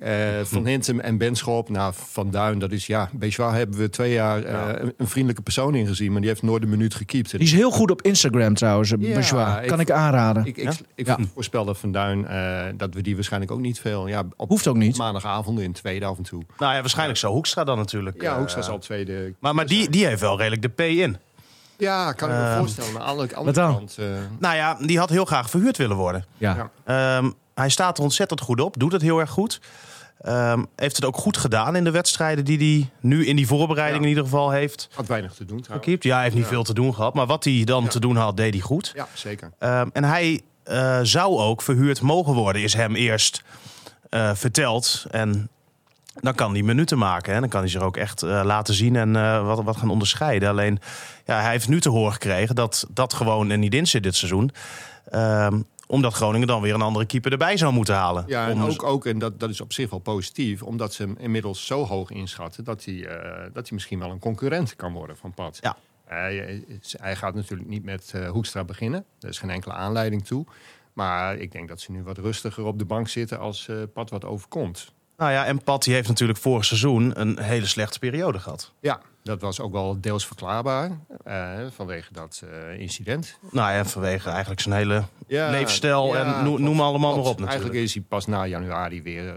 [0.42, 3.10] van Hintem en Benschop, nou, Van Duin, dat is ja...
[3.12, 4.80] Bejois hebben we twee jaar ja.
[4.80, 6.12] een, een, vriendelijke persoon ingezien...
[6.12, 7.30] maar die heeft nooit een minuut gekiept.
[7.30, 9.30] Die is heel goed op Instagram trouwens, ja, Bejois.
[9.66, 10.46] Kan ik, ik aanraden.
[10.46, 10.72] Ik, ik, ja?
[10.94, 12.26] ik, ik voorspel dat Van Duin...
[12.52, 14.06] Uh, dat we die waarschijnlijk ook niet veel.
[14.06, 14.96] Ja, op Hoeft ook niet.
[14.96, 16.42] Maandagavond in tweede af en toe.
[16.58, 17.32] Nou ja, waarschijnlijk zo.
[17.32, 18.22] Hoekstra dan natuurlijk.
[18.22, 19.34] Ja, Hoekstra uh, zal tweede.
[19.38, 21.16] Maar, maar die, die heeft wel redelijk de P in.
[21.76, 22.90] Ja, kan ik me uh, voorstellen.
[22.90, 23.96] Aan de andere, kant.
[24.00, 24.06] Uh...
[24.38, 26.24] Nou ja, die had heel graag verhuurd willen worden.
[26.36, 26.70] Ja.
[26.86, 27.16] ja.
[27.16, 28.78] Um, hij staat er ontzettend goed op.
[28.78, 29.60] Doet het heel erg goed.
[30.26, 33.98] Um, heeft het ook goed gedaan in de wedstrijden die hij nu in die voorbereiding
[33.98, 34.02] ja.
[34.02, 34.88] in ieder geval heeft.
[34.94, 36.04] Had weinig te doen trouwens.
[36.04, 36.50] Ja, hij heeft niet ja.
[36.50, 37.14] veel te doen gehad.
[37.14, 38.92] Maar wat hij dan te doen had, deed hij goed.
[38.94, 39.50] Ja, zeker.
[39.58, 43.42] Um, en hij uh, zou ook verhuurd mogen worden, is hem eerst
[44.10, 45.06] uh, verteld.
[45.10, 45.48] En
[46.14, 47.34] dan kan hij minuten maken.
[47.34, 47.40] Hè?
[47.40, 49.12] Dan kan hij zich ook echt uh, laten zien en
[49.44, 50.48] wat, wat gaan onderscheiden.
[50.48, 50.78] Alleen,
[51.26, 54.16] ja, hij heeft nu te horen gekregen dat dat gewoon er niet in zit dit
[54.16, 54.50] seizoen.
[55.14, 58.24] Um, omdat Groningen dan weer een andere keeper erbij zou moeten halen.
[58.26, 61.16] Ja, en ook, ook en dat, dat is op zich wel positief, omdat ze hem
[61.18, 63.08] inmiddels zo hoog inschatten dat hij,
[63.52, 65.58] dat hij misschien wel een concurrent kan worden van Pat.
[65.60, 65.76] Ja.
[66.12, 69.04] Hij, hij gaat natuurlijk niet met uh, Hoekstra beginnen.
[69.20, 70.46] Er is geen enkele aanleiding toe.
[70.92, 74.10] Maar ik denk dat ze nu wat rustiger op de bank zitten als uh, Pat
[74.10, 74.92] wat overkomt.
[75.16, 78.72] Nou ja, en Pat die heeft natuurlijk vorig seizoen een hele slechte periode gehad.
[78.80, 80.90] Ja, dat was ook wel deels verklaarbaar
[81.70, 82.42] vanwege dat
[82.78, 83.38] incident.
[83.50, 87.24] Nou ja, vanwege eigenlijk zijn hele ja, leefstijl ja, en noem, noem allemaal maar op
[87.24, 87.50] natuurlijk.
[87.50, 89.34] Eigenlijk is hij pas na januari weer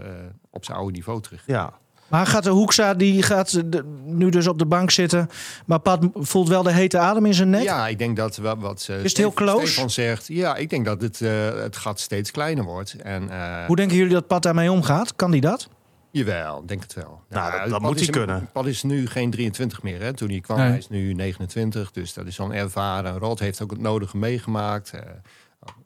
[0.50, 1.42] op zijn oude niveau terug.
[1.46, 1.78] Ja.
[2.08, 3.62] Maar gaat de Hoeksa, die gaat
[4.04, 5.28] nu dus op de bank zitten.
[5.66, 7.62] Maar Pat voelt wel de hete adem in zijn nek?
[7.62, 9.66] Ja, ik denk dat wat Is het heel close?
[9.66, 10.26] Stefan zegt.
[10.26, 12.94] Ja, ik denk dat het, uh, het gat steeds kleiner wordt.
[13.02, 15.16] En, uh, Hoe denken jullie dat Pat daarmee omgaat?
[15.16, 15.68] Kan die dat?
[16.10, 17.20] Jawel, denk het wel.
[17.28, 18.48] Nou, ja, dat, dat moet hij kunnen.
[18.52, 20.02] Pat is nu geen 23 meer.
[20.02, 20.12] Hè.
[20.12, 20.68] Toen hij kwam, nee.
[20.68, 21.90] hij is nu 29.
[21.90, 23.18] Dus dat is al ervaren.
[23.18, 24.92] Rod heeft ook het nodige meegemaakt.
[24.94, 25.00] Uh,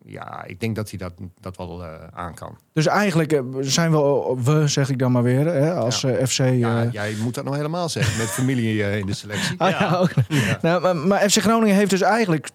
[0.05, 2.59] Ja, ik denk dat hij dat, dat wel eh, aan kan.
[2.73, 6.27] Dus eigenlijk eh, zijn we, we zeg ik dan maar weer, hè, als Ja.
[6.27, 6.39] FC...
[6.39, 9.55] Ja, eh, jij moet dat nog helemaal zeggen met familie in de selectie.
[9.61, 10.11] Ah, ja, ook.
[10.63, 12.49] Nou, maar, maar FC Groningen heeft dus eigenlijk...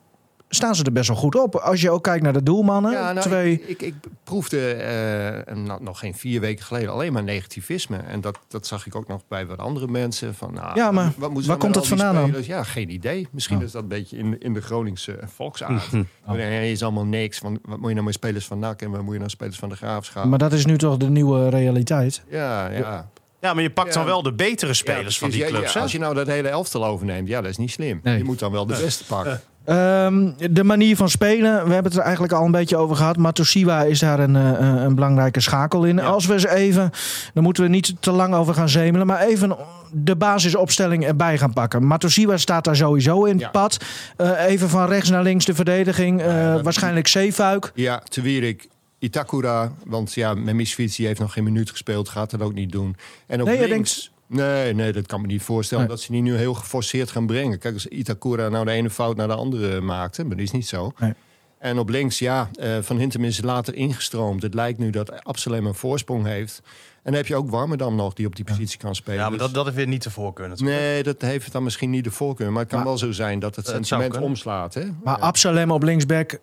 [0.55, 1.55] Staan ze er best wel goed op.
[1.55, 2.91] Als je ook kijkt naar de doelmannen.
[2.91, 3.53] Ja, nou, twee...
[3.53, 7.97] ik, ik, ik proefde eh, nou, nog geen vier weken geleden alleen maar negativisme.
[7.97, 10.35] En dat, dat zag ik ook nog bij wat andere mensen.
[10.35, 12.33] Van, nou, Ja, maar wat waar komt dat vandaan dan?
[12.43, 13.27] Ja, geen idee.
[13.31, 13.63] Misschien Oh.
[13.63, 15.91] is dat een beetje in, in de Groningse volksaard.
[16.27, 17.37] Nee, is allemaal niks.
[17.37, 19.57] Van, wat moet je nou met spelers van NAC en wat moet je nou spelers
[19.57, 20.25] van de Graafschap?
[20.25, 22.23] Maar dat is nu toch de nieuwe realiteit.
[22.29, 23.09] ja, ja.
[23.41, 25.73] Ja, maar je pakt dan wel de betere spelers Ja, van die clubs.
[25.73, 27.99] ja, als je nou dat hele elftal overneemt, ja, dat is niet slim.
[28.03, 28.17] Nee.
[28.17, 29.41] Je moet dan wel de beste pakken.
[29.65, 33.17] Ehm, de manier van spelen, we hebben het er eigenlijk al een beetje over gehad.
[33.17, 35.99] Matosiwa is daar een, eh, een belangrijke schakel in.
[35.99, 36.91] Als we eens even,
[37.33, 39.55] dan moeten we niet te lang over gaan zemelen, maar even
[39.91, 41.87] de basisopstelling erbij gaan pakken.
[41.87, 43.49] Matosiwa staat daar sowieso in het Ja.
[43.49, 43.77] pad.
[44.17, 46.21] Eh, even van rechts naar links de verdediging.
[46.21, 47.71] eh, waarschijnlijk Zeefuik.
[47.75, 48.67] Ja, te Wierik,
[48.99, 49.71] Itakura.
[49.85, 52.09] Want ja, Memisfiets heeft nog geen minuut gespeeld.
[52.09, 52.95] Gaat dat ook niet doen.
[53.27, 54.11] En op Nee, links...
[54.27, 55.83] Nee, nee, dat kan me niet voorstellen.
[55.87, 55.93] Nee.
[55.95, 57.59] Dat ze die nu heel geforceerd gaan brengen.
[57.59, 60.21] Kijk, als Itakura nou de ene fout naar de andere maakte.
[60.23, 60.91] Maar dat is niet zo.
[60.99, 61.13] Nee.
[61.59, 64.41] En op links, ja, eh, Van Hintem is later ingestroomd.
[64.41, 66.61] Het lijkt nu dat Absalem een voorsprong heeft.
[66.95, 69.19] En dan heb je ook Warmerdam nog die op die positie kan spelen.
[69.19, 70.79] Ja, maar Dus- dat, dat is weer niet te voorkeur natuurlijk.
[70.79, 72.51] Nee, dat heeft dan misschien niet de voorkeur.
[72.51, 74.73] Maar het kan Maar- wel zo zijn dat het zou sentiment omslaat.
[74.73, 74.83] Hè?
[75.03, 76.39] Maar Absalem op linksback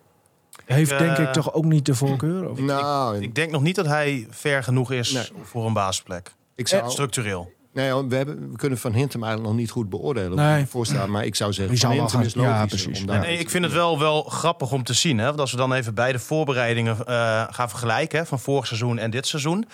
[0.65, 2.49] heeft Ik, denk eh, ik toch ook niet de voorkeur?
[2.49, 2.59] Of?
[2.59, 5.29] Nou, Ik denk nog niet dat hij ver genoeg is Nee.
[5.43, 6.33] voor een basisplek.
[6.55, 6.91] ik zou...
[6.91, 7.51] Structureel.
[7.73, 10.35] Nee, hoor, we, hebben, we kunnen Van Hintem eigenlijk nog niet goed beoordelen.
[10.37, 10.65] Nee.
[10.65, 12.83] Voorstaan, maar ik zou zeggen, Van Hintem is ja, logisch.
[12.83, 12.99] precies.
[13.01, 15.17] om daar- Nee, ik vind het wel, wel grappig om te zien.
[15.17, 15.25] Hè?
[15.25, 18.19] Want als we dan even beide voorbereidingen eh, gaan vergelijken...
[18.19, 19.67] Hè, van vorig seizoen en dit seizoen.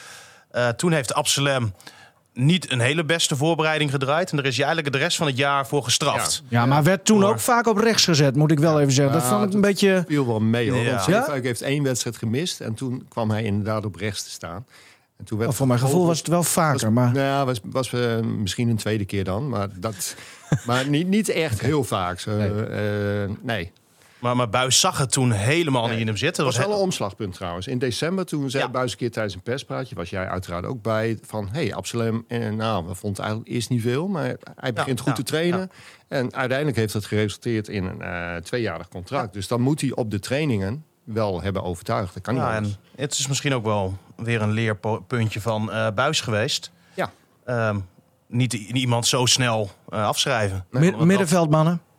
[0.52, 1.74] Eh, toen heeft Absalem
[2.34, 4.30] niet een hele beste voorbereiding gedraaid.
[4.32, 6.44] En daar is hij eigenlijk de rest van het jaar voor gestraft.
[6.48, 9.14] Ja, maar werd toen ook vaak op rechts gezet, moet ik wel even zeggen.
[9.14, 10.04] Dat Ja, vond ik een beetje...
[10.08, 10.82] viel wel mee hoor.
[10.84, 11.26] Ja.
[11.28, 12.60] Want heeft één wedstrijd gemist.
[12.62, 14.66] En toen kwam hij inderdaad op rechts te staan.
[15.20, 17.12] En toen werd Oh, voor mijn gevoel was het wel vaker, maar...
[17.12, 19.50] Nou ja, was, was eh, misschien een tweede keer dan.
[19.50, 20.16] Maar, dat,
[20.68, 22.20] maar niet, niet echt heel vaak.
[22.20, 22.50] Zo, Nee.
[22.50, 23.38] nee.
[23.42, 23.72] nee.
[24.20, 25.92] Maar, maar Buis zag het toen helemaal Nee.
[25.92, 26.44] niet in hem zitten.
[26.44, 27.68] Dat was wel een omslagpunt trouwens.
[27.68, 28.70] In december, toen zei Ja.
[28.70, 29.96] Buis een keer tijdens een perspraatje...
[29.96, 31.50] was jij uiteraard ook bij, van...
[31.52, 34.08] hey, Absalem, en, nou, we vonden eigenlijk eerst niet veel...
[34.08, 35.70] maar hij begint goed ja, te trainen.
[36.08, 39.34] En uiteindelijk heeft dat geresulteerd in een eh, tweejarig contract.
[39.34, 42.14] Dus dan moet hij op de trainingen wel hebben overtuigd.
[42.14, 46.22] Dat kan Ja, en het is misschien ook wel weer een leerpuntje van eh Buis
[46.22, 46.72] geweest.
[46.94, 47.12] Ja.
[47.46, 47.80] Ehm,
[48.28, 50.66] niet iemand zo snel eh, afschrijven.
[50.70, 51.06] Mid- Want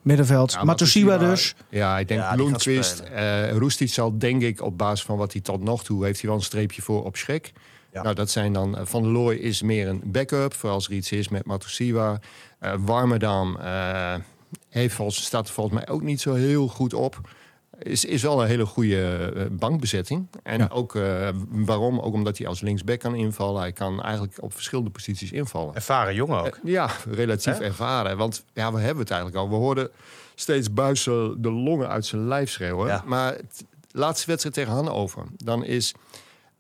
[0.03, 0.53] middenveld.
[0.53, 1.55] Ja, dus.
[1.69, 2.97] Ja, ik denk Ja, Loenquist.
[2.97, 3.49] spelen.
[3.51, 6.05] eh Roestic zal denk ik op basis van wat hij tot nog toe...
[6.05, 7.53] heeft hij wel een streepje voor op Schrek.
[7.93, 8.03] Ja.
[8.03, 8.79] Nou, dat zijn dan...
[8.83, 12.19] Van der Looy is meer een backup, voor als er iets is met Matosiwa.
[12.59, 14.15] Eh Warmerdam eh,
[14.69, 17.21] heeft volgens, staat er volgens mij ook niet zo heel goed op.
[17.83, 20.27] Is, is wel een hele goede eh, bankbezetting.
[20.43, 20.69] En Ja.
[20.73, 21.99] ook eh, waarom?
[22.01, 23.61] Ook omdat hij als linksback kan invallen.
[23.61, 25.75] Hij kan eigenlijk op verschillende posities invallen.
[25.75, 26.47] Ervaren jongen ook.
[26.65, 28.17] Eh, Ja, relatief ervaren.
[28.17, 29.49] Want ja, we hebben het eigenlijk al.
[29.49, 29.91] We hoorden
[30.35, 32.87] steeds buizen de longen uit zijn lijf schreeuwen.
[32.87, 33.03] Ja.
[33.07, 35.25] Maar het laatste wedstrijd tegen Hannover.
[35.37, 35.95] Dan is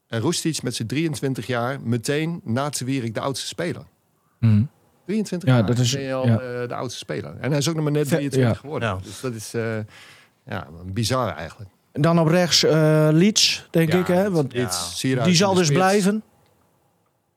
[0.08, 3.82] Roestic met zijn 23 jaar meteen na te Wierik de oudste speler.
[4.38, 4.62] Mhm.
[5.06, 5.66] 23 Ja, jaar.
[5.66, 6.66] dat is- al ja.
[6.66, 7.36] de oudste speler.
[7.40, 8.60] En hij is ook nog maar net Vet, 23 ja.
[8.60, 8.98] geworden.
[9.02, 9.54] Dus dat is
[10.44, 11.70] ja, bizar eigenlijk.
[11.92, 14.06] Dan op rechts eh Leeds, denk Ja, ik.
[14.06, 14.30] Hè?
[14.30, 15.24] Want Ja.
[15.24, 15.78] Die zal dus spits.
[15.80, 16.22] blijven.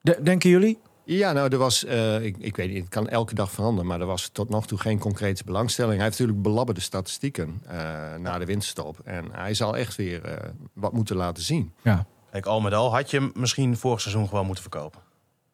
[0.02, 0.80] De- denken jullie?
[1.06, 4.00] Ja, nou, er was, eh, ik, ik weet niet, het kan elke dag veranderen, maar
[4.00, 5.96] er was tot nog toe geen concrete belangstelling.
[5.96, 7.78] Hij heeft natuurlijk belabberde statistieken eh,
[8.20, 9.00] na de winterstop.
[9.04, 11.74] En hij zal echt weer eh, wat moeten laten zien.
[11.82, 12.06] Ja.
[12.32, 15.00] Kijk, al met al had je hem misschien vorig seizoen gewoon moeten verkopen.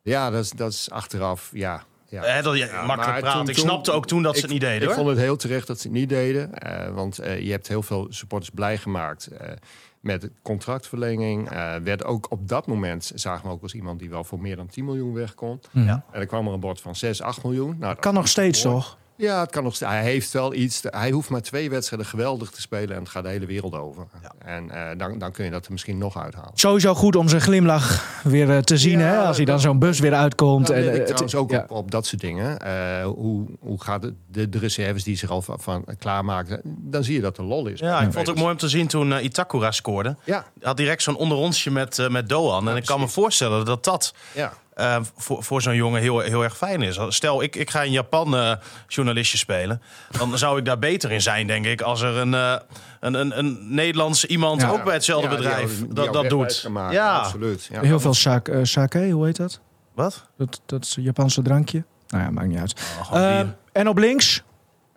[0.02, 1.84] Ja, dat is, dat is achteraf, ja.
[2.10, 2.24] Ja.
[2.24, 3.40] Eh, dat, ja, makkelijk praten.
[3.40, 4.82] toen- ik toen- snapte ook toen dat ze het niet deden.
[4.82, 4.94] Ik hoor.
[4.96, 6.54] vond het heel terecht dat ze het niet deden.
[6.54, 9.52] eh, want eh, je hebt heel veel supporters blij gemaakt eh,
[10.00, 11.50] met de contractverlenging.
[11.50, 14.56] Eh, werd ook op dat moment, zagen we ook als iemand die wel voor meer
[14.56, 15.60] dan 10 miljoen weg kon.
[15.72, 16.04] Ja.
[16.12, 17.76] En er kwam er een bod van 6, 8 miljoen.
[17.80, 18.98] Nou, dat Kan nog steeds, toch?
[19.22, 19.80] Ja, het kan nog.
[19.80, 20.82] Hij heeft wel iets.
[20.84, 24.08] Hij hoeft maar twee wedstrijden geweldig te spelen en het gaat de hele wereld over.
[24.46, 26.52] En eh, dan, dan kun je dat er misschien nog uithalen.
[26.54, 29.18] Sowieso goed om zijn glimlach weer eh, te zien, Ja, hè?
[29.18, 30.70] Als hij dan zo'n bus weer uitkomt.
[30.70, 31.60] En, eh, ik het- trouwens ook ja.
[31.60, 32.60] op, op dat soort dingen.
[32.60, 36.62] Eh, hoe, hoe gaat het, de, de reserves die zich al van, van klaarmaken?
[36.64, 37.80] Dan zie je dat er lol is.
[37.80, 40.16] Ja, ik vond het ook mooi om te zien toen Itakura scoorde.
[40.24, 42.70] Ja, Hij had direct zo'n onderrondje met, met Doan.
[42.70, 44.54] en ik kan me voorstellen dat dat ja.
[44.80, 47.00] Eh, voor, voor zo'n jongen heel, heel erg fijn is.
[47.08, 48.52] Stel, ik, ik ga in Japan eh,
[48.88, 49.82] journalistje spelen.
[50.18, 51.82] Dan zou ik daar beter in zijn, denk ik.
[51.82, 52.56] Als er een, eh,
[53.00, 54.70] een, een, een Nederlands iemand Ja.
[54.70, 56.66] ook bij hetzelfde Ja, bedrijf die dat, dat doet.
[56.70, 56.94] maken.
[56.96, 57.68] Ja, absoluut.
[57.72, 57.82] Ja.
[57.82, 59.60] Heel veel sake, eh, sake, hoe heet dat?
[59.94, 60.26] wat?
[60.38, 60.62] dat?
[60.66, 61.84] Dat is een Japanse drankje.
[62.08, 62.82] Nou ja, maakt niet uit.
[63.12, 63.40] Oh, Eh,
[63.72, 64.44] en op links?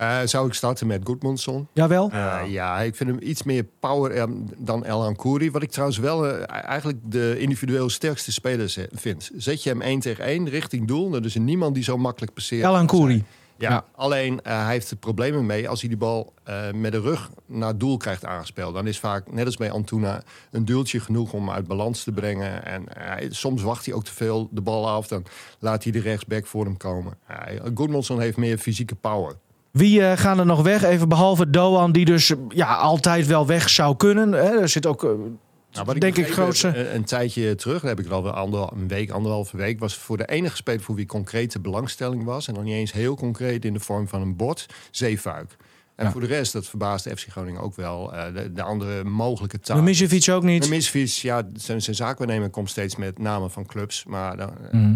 [0.03, 1.69] Eh, zou ik starten met Goodmanson?
[1.73, 2.09] Jawel?
[2.13, 2.41] Ja.
[2.41, 4.25] ja, ik vind hem iets meer power eh,
[4.57, 5.51] dan El Ankouri.
[5.51, 9.31] Wat ik trouwens wel eh, eigenlijk de individueel sterkste speler eh, vind.
[9.37, 12.33] Zet je hem één tegen één richting doel, dan is er niemand die zo makkelijk
[12.35, 12.65] passeert.
[12.65, 13.25] Elan Kouri.
[13.57, 13.85] Ja, Ja.
[13.97, 17.31] alleen eh, hij heeft er problemen mee als hij die bal eh, met de rug
[17.47, 18.75] naar het doel krijgt aangespeeld.
[18.75, 22.65] Dan is vaak, net als bij Antuna, een duwtje genoeg om uit balans te brengen.
[22.65, 25.09] En eh, soms wacht hij ook te veel de bal af.
[25.09, 25.25] Dan
[25.59, 27.19] laat hij de rechtsback voor hem komen.
[27.31, 29.35] Uh, Goodmanson heeft meer fysieke power.
[29.73, 30.83] Wie eh, gaan er nog weg?
[30.83, 34.33] Even behalve Doan, die dus eh, ja, altijd wel weg zou kunnen.
[34.33, 34.61] Hè?
[34.61, 36.67] Er zit ook, eh, Nou, wat denk ik, begrepen grootste...
[36.67, 39.97] heb, Een, een tijdje terug, dat heb ik al wel een week, anderhalve week, was
[39.97, 42.49] voor de enige speler voor wie concrete belangstelling was.
[42.49, 45.57] En dan niet eens heel concreet in de vorm van een bord, Zeefuik.
[45.97, 46.13] En Ja.
[46.13, 48.13] voor de rest, dat verbaasde FC Groningen ook wel.
[48.15, 49.77] eh, de, de andere mogelijke taal.
[49.77, 50.63] Mimicevic ook niet.
[50.63, 54.05] De misfiets, ja, zijn, zijn zaakwaarnemer komt steeds met namen van clubs.
[54.05, 54.95] Maar dan, eh, Mhm.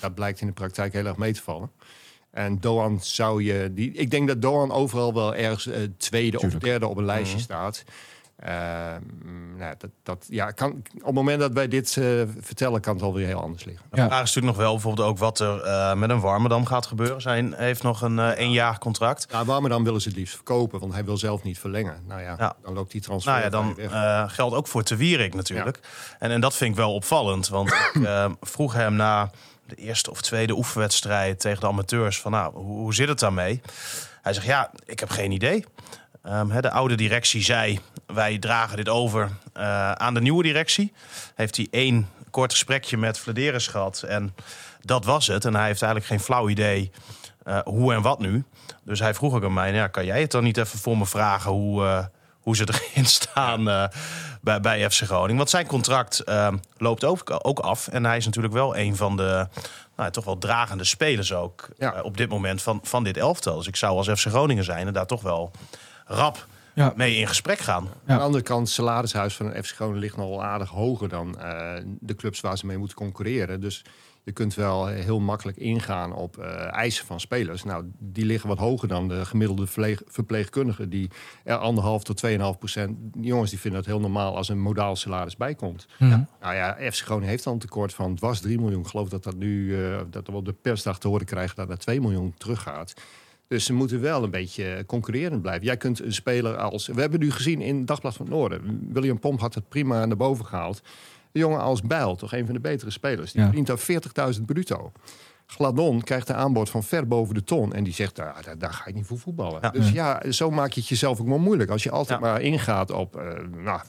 [0.00, 1.70] dat blijkt in de praktijk heel erg mee te vallen.
[2.36, 3.70] En Doan zou je...
[3.74, 6.62] Die, ik denk dat Doan overal wel ergens eh, tweede Tuurlijk.
[6.62, 7.44] of derde op een lijstje Mhm.
[7.44, 7.84] staat.
[9.24, 12.04] Mm, nou, dat, dat, ja, kan, op het moment dat wij dit eh,
[12.40, 13.86] vertellen, kan het alweer heel anders liggen.
[13.90, 14.06] De Ja.
[14.06, 17.20] vraag is natuurlijk nog wel bijvoorbeeld ook wat er eh, met een Warmerdam gaat gebeuren.
[17.20, 19.32] Zijn heeft nog een eh één jaar contract.
[19.32, 20.80] Nou, waarom dan willen ze het liefst verkopen?
[20.80, 21.96] Want hij wil zelf niet verlengen.
[22.06, 22.56] Nou ja, Ja.
[22.62, 25.78] dan loopt die transfer Nou ja, dan eh, geldt ook voor Te Wierik natuurlijk.
[26.18, 27.48] En, en dat vind ik wel opvallend.
[27.48, 29.30] Want ik eh, vroeg hem na
[29.66, 32.20] de eerste of tweede oefenwedstrijd tegen de amateurs...
[32.20, 33.60] van nou, hoe, zit het daarmee?
[34.22, 35.64] Hij zegt, ja, ik heb geen idee.
[36.22, 40.92] Ehm, de oude directie zei, wij dragen dit over eh, aan de nieuwe directie.
[41.34, 44.34] Heeft hij één kort gesprekje met Vladeris gehad en
[44.80, 45.44] dat was het.
[45.44, 46.90] En hij heeft eigenlijk geen flauw idee
[47.42, 48.44] eh, hoe en wat nu.
[48.84, 50.98] Dus hij vroeg ook aan mij, nou ja, kan jij het dan niet even voor
[50.98, 52.04] me vragen hoe, eh,
[52.46, 53.84] hoe ze erin staan eh,
[54.40, 55.36] bij, bij FC Groningen?
[55.36, 59.16] Want zijn contract eh, loopt ook, ook af en hij is natuurlijk wel een van
[59.16, 59.48] de
[59.96, 61.94] nou, toch wel dragende spelers ook Ja.
[61.94, 63.56] eh, op dit moment van, van dit elftal.
[63.56, 65.50] Dus ik zou als FC Groningen zijn en daar toch wel
[66.06, 66.92] rap Ja.
[66.96, 67.84] mee in gesprek gaan.
[67.84, 68.12] Ja.
[68.12, 71.08] Aan de andere kant, het salarishuis van een FC Groningen ligt nog wel aardig hoger
[71.08, 73.60] dan eh, de clubs waar ze mee moeten concurreren.
[73.60, 73.84] Dus
[74.26, 77.64] je kunt wel heel makkelijk ingaan op eh, eisen van spelers.
[77.64, 81.10] Nou, die liggen wat hoger dan de gemiddelde verpleeg- verpleegkundige, die
[81.44, 82.96] er anderhalf tot 2,5 procent.
[82.98, 85.86] Die jongens die vinden het heel normaal als een modaal salaris bijkomt.
[85.98, 86.20] Mhm.
[86.40, 88.80] Nou ja, FC Groningen heeft al een tekort van was 3 miljoen.
[88.80, 91.68] Ik geloof dat dat nu, eh, dat we op de persdag te horen krijgen dat
[91.68, 92.94] naar 2 miljoen teruggaat.
[93.48, 95.64] Dus ze moeten wel een beetje concurrerend blijven.
[95.64, 96.86] Jij kunt een speler als...
[96.86, 98.88] We hebben nu gezien in Dagblad van het Noorden.
[98.92, 100.82] William Pomp had het prima naar boven gehaald.
[101.36, 103.32] Een jongen als Bijl, toch een van de betere spelers.
[103.32, 103.46] Die Ja.
[103.46, 103.78] verdient daar
[104.38, 104.92] 40.000 bruto.
[105.46, 107.72] Gladon krijgt een aanbod van ver boven de ton.
[107.72, 109.58] En die zegt, daar, daar, daar ga ik niet voor voetballen.
[109.62, 109.70] Ja.
[109.70, 111.70] Dus ja, zo maak je het jezelf ook wel moeilijk.
[111.70, 112.26] Als je altijd Ja.
[112.26, 113.16] maar ingaat op...
[113.16, 113.22] eh
[113.64, 113.80] nou,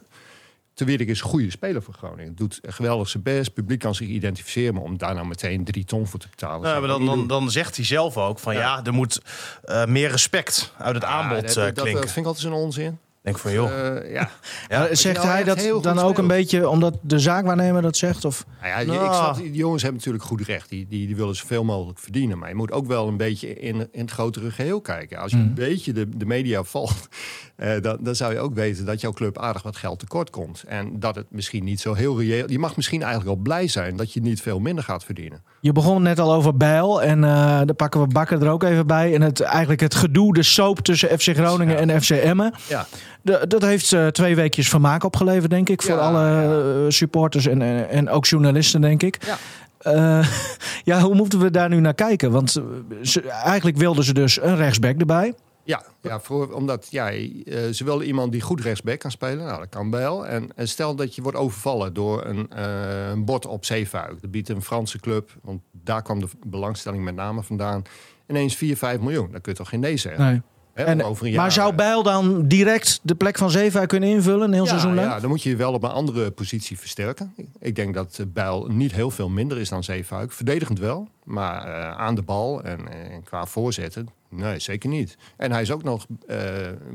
[0.74, 2.36] Te Wierik is een goede speler voor Groningen.
[2.36, 3.54] Doet geweldig zijn best.
[3.54, 4.74] Publiek kan zich identificeren.
[4.74, 6.62] Maar om daar nou meteen drie ton voor te betalen...
[6.62, 9.22] Nou, maar ik dan, dan, dan zegt hij zelf ook van ja, er moet
[9.64, 12.98] eh, meer respect uit het aanbod dat, eh, dat, vind ik altijd zo'n onzin.
[13.28, 14.30] Denk van joh, Eh, ja.
[14.70, 18.26] ja, zegt nou hij dat dan ook een beetje omdat de zaakwaarnemer dat zegt?
[18.26, 18.46] Of?
[18.62, 19.06] Nou ja, Nou.
[19.08, 20.70] ik snap, die jongens hebben natuurlijk goed recht.
[20.70, 22.38] Die, die, die willen zoveel mogelijk verdienen.
[22.38, 25.18] Maar je moet ook wel een beetje in, in het grotere geheel kijken.
[25.18, 25.48] Als je Mhm.
[25.48, 27.08] een beetje de, de media volgt,
[27.56, 30.64] eh, dan, dan zou je ook weten dat jouw club aardig wat geld tekort komt.
[30.68, 32.52] En dat het misschien niet zo heel reëel...
[32.52, 35.44] Je mag misschien eigenlijk wel blij zijn dat je niet veel minder gaat verdienen.
[35.62, 37.30] Je begon net al over Bijl en eh
[37.66, 39.14] daar pakken we Bakker er ook even bij.
[39.14, 42.54] En het, eigenlijk het gedoe, de soap tussen FC Groningen en FC Emmen.
[42.70, 42.88] Ja,
[43.22, 45.82] dat heeft eh, twee weekjes vermaak opgeleverd, denk ik.
[45.82, 49.26] Voor alle eh, supporters en, en, en ook journalisten, denk ik.
[49.26, 49.38] Ja.
[49.78, 50.28] Eh,
[50.84, 52.32] ja, hoe moeten we daar nu naar kijken?
[52.32, 52.64] Want eh,
[53.02, 55.34] ze, eigenlijk wilden ze dus een rechtsback erbij.
[55.68, 57.24] Ja, ja voor, omdat ja, eh,
[57.72, 59.46] ze willen iemand die goed rechtsback kan spelen.
[59.46, 60.28] Nou, dat kan wel.
[60.28, 64.22] En, en stel dat je wordt overvallen door een, eh, een bord op Zeefuik.
[64.22, 67.82] Dat biedt een Franse club, want daar kwam de belangstelling met name vandaan.
[68.28, 69.32] Ineens 4, 5 miljoen.
[69.32, 70.26] Dan kun je toch geen nee zeggen.
[70.26, 70.42] Nee.
[70.78, 73.90] Hè, En, om over een jaar, maar zou Bijl dan direct de plek van Zeefuik
[73.90, 75.08] kunnen invullen een heel ja, seizoen lang?
[75.08, 77.34] ja, dan moet je je wel op een andere positie versterken.
[77.60, 80.32] Ik denk dat eh, Bijl niet heel veel minder is dan Zeefuik.
[80.32, 85.18] Verdedigend wel, maar eh, aan de bal en, en qua voorzetten, nee, zeker niet.
[85.38, 86.38] En hij is ook nog eh,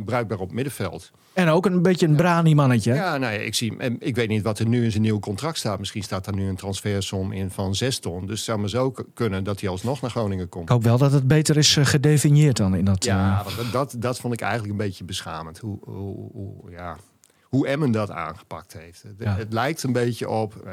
[0.04, 1.10] bruikbaar op middenveld.
[1.32, 2.90] En ook een beetje een brani mannetje.
[2.92, 2.96] hè?
[2.96, 5.58] Ja, nou ja, ik, zie, ik weet niet wat er nu in zijn nieuw contract
[5.58, 5.78] staat.
[5.78, 8.20] Misschien staat daar nu een transfersom in van 6 ton.
[8.26, 10.64] Dus het zou maar zo kunnen dat hij alsnog naar Groningen komt.
[10.64, 13.04] Ik hoop wel dat het beter is eh, gedefinieerd dan in dat...
[13.04, 15.58] Ja, want dat, dat, dat vond ik eigenlijk een beetje beschamend.
[15.58, 16.96] Hoe, hoe, hoe, ja,
[17.42, 19.02] hoe Emmen dat aangepakt heeft.
[19.02, 19.36] Het, Ja.
[19.36, 20.70] het lijkt een beetje op...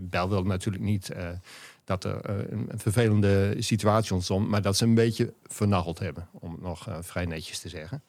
[0.00, 1.08] Bel wil natuurlijk niet
[1.86, 4.48] dat er eh, een, vervelende situatie ontstond...
[4.48, 8.02] maar dat ze een beetje vernacheld hebben, om het nog eh, vrij netjes te zeggen.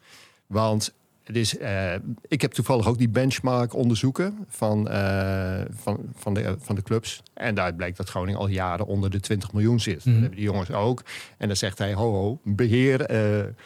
[0.48, 0.94] Want
[1.28, 1.94] het is, eh,
[2.28, 7.22] ik heb toevallig ook die benchmark onderzoeken van, eh, van, van, de, van de clubs.
[7.34, 9.98] En daaruit blijkt dat Groningen al jaren onder de 20 miljoen zit.
[9.98, 10.10] Mhm.
[10.10, 11.02] Dat hebben die jongens ook.
[11.38, 13.02] En dan zegt hij, ho ho, beheer.
[13.02, 13.20] eh,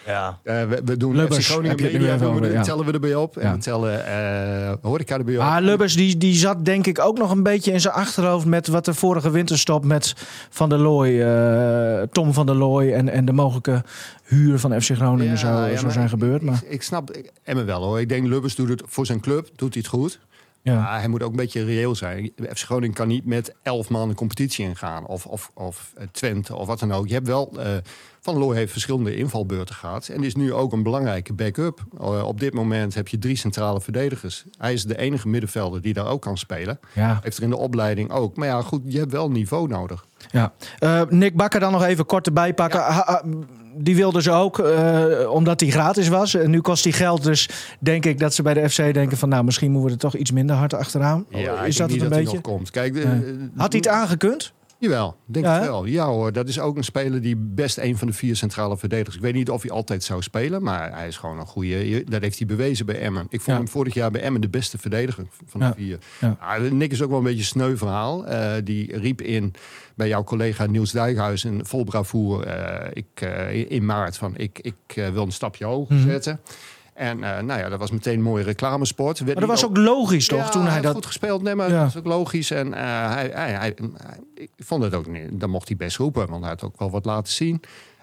[0.05, 0.39] Ja.
[0.43, 2.61] we, we doen Lubbers, FC Groningen media, we over, de- ja.
[2.61, 3.35] tellen we erbij op.
[3.35, 3.41] Ja.
[3.41, 5.41] En we tellen eh horeca erbij op.
[5.43, 8.67] Maar Lubbers die, die zat denk ik ook nog een beetje in zijn achterhoofd met
[8.67, 10.13] wat de vorige winterstop met
[10.49, 13.83] Van der Looy, eh, Tom van der Looy en, en de mogelijke
[14.23, 16.41] huur van FC Groningen Ja, zou, ja, zou zijn gebeurd.
[16.41, 17.11] Maar, Ik, ik snap
[17.51, 17.99] Emmen wel hoor.
[17.99, 20.19] Ik denk Lubbers doet het voor zijn club, doet hij het goed.
[20.61, 20.75] ja.
[20.81, 22.31] Maar hij moet ook een beetje reëel zijn.
[22.49, 25.05] FC Groningen kan niet met elf man een competitie ingaan.
[25.05, 27.07] Of, of, of eh, Twente of wat dan ook.
[27.07, 27.51] Je hebt wel...
[27.59, 27.71] eh,
[28.23, 30.07] Van Looy heeft verschillende invalbeurten gehad.
[30.07, 31.85] En is nu ook een belangrijke backup.
[31.99, 34.43] Eh, op dit moment heb je drie centrale verdedigers.
[34.57, 36.79] Hij is de enige middenvelder die daar ook kan spelen.
[36.93, 38.35] Ja, Heeft er in de opleiding ook.
[38.35, 40.05] Maar ja, goed, je hebt wel niveau nodig.
[40.31, 40.51] Ja.
[40.79, 42.79] Eh, Nick Bakker dan nog even kort erbij pakken.
[42.79, 43.23] Ha- ha-
[43.75, 46.33] die wilden ze ook, eh, omdat hij gratis was.
[46.35, 49.29] En nu kost hij geld, dus denk ik dat ze bij de FC denken van...
[49.29, 51.25] nou, misschien moeten we er toch iets minder hard achteraan.
[51.29, 52.33] Ja, is ik dat het niet een dat beetje?
[52.33, 52.69] nog komt.
[52.69, 54.53] Kijk, de- Had hij het aangekund?
[54.81, 55.85] Jawel, denk Ja, ik wel.
[55.85, 59.15] Ja hoor, dat is ook een speler die best een van de vier centrale verdedigers.
[59.15, 62.03] Ik weet niet of hij altijd zou spelen, maar hij is gewoon een goede.
[62.03, 63.23] Dat heeft hij bewezen bij Emmen.
[63.23, 63.53] Ik vond Ja.
[63.63, 65.73] hem vorig jaar bij Emmen de beste verdediger van de Ja.
[65.73, 65.97] vier.
[66.39, 68.25] Ah, Nick is ook wel een beetje een sneu verhaal.
[68.27, 69.53] Eh, die riep in
[69.95, 74.59] bij jouw collega Niels Dijkhuis in vol bravoer eh, ik, eh, in maart van ik,
[74.61, 76.09] ik wil een stapje hoger Mhm.
[76.09, 76.39] zetten.
[77.01, 79.19] En eh, nou ja, dat was meteen een mooie reclamesport.
[79.19, 80.39] Werd Maar dat was ook logisch, toch?
[80.39, 80.93] ja, toen hij dat...
[80.93, 81.41] goed gespeeld.
[81.41, 81.79] Nee, maar Ja.
[81.79, 82.51] dat is ook logisch.
[82.51, 83.75] En eh, hij, hij, hij,
[84.35, 85.27] ik vond het ook niet.
[85.31, 87.61] Dan mocht hij best roepen, want hij had ook wel wat laten zien.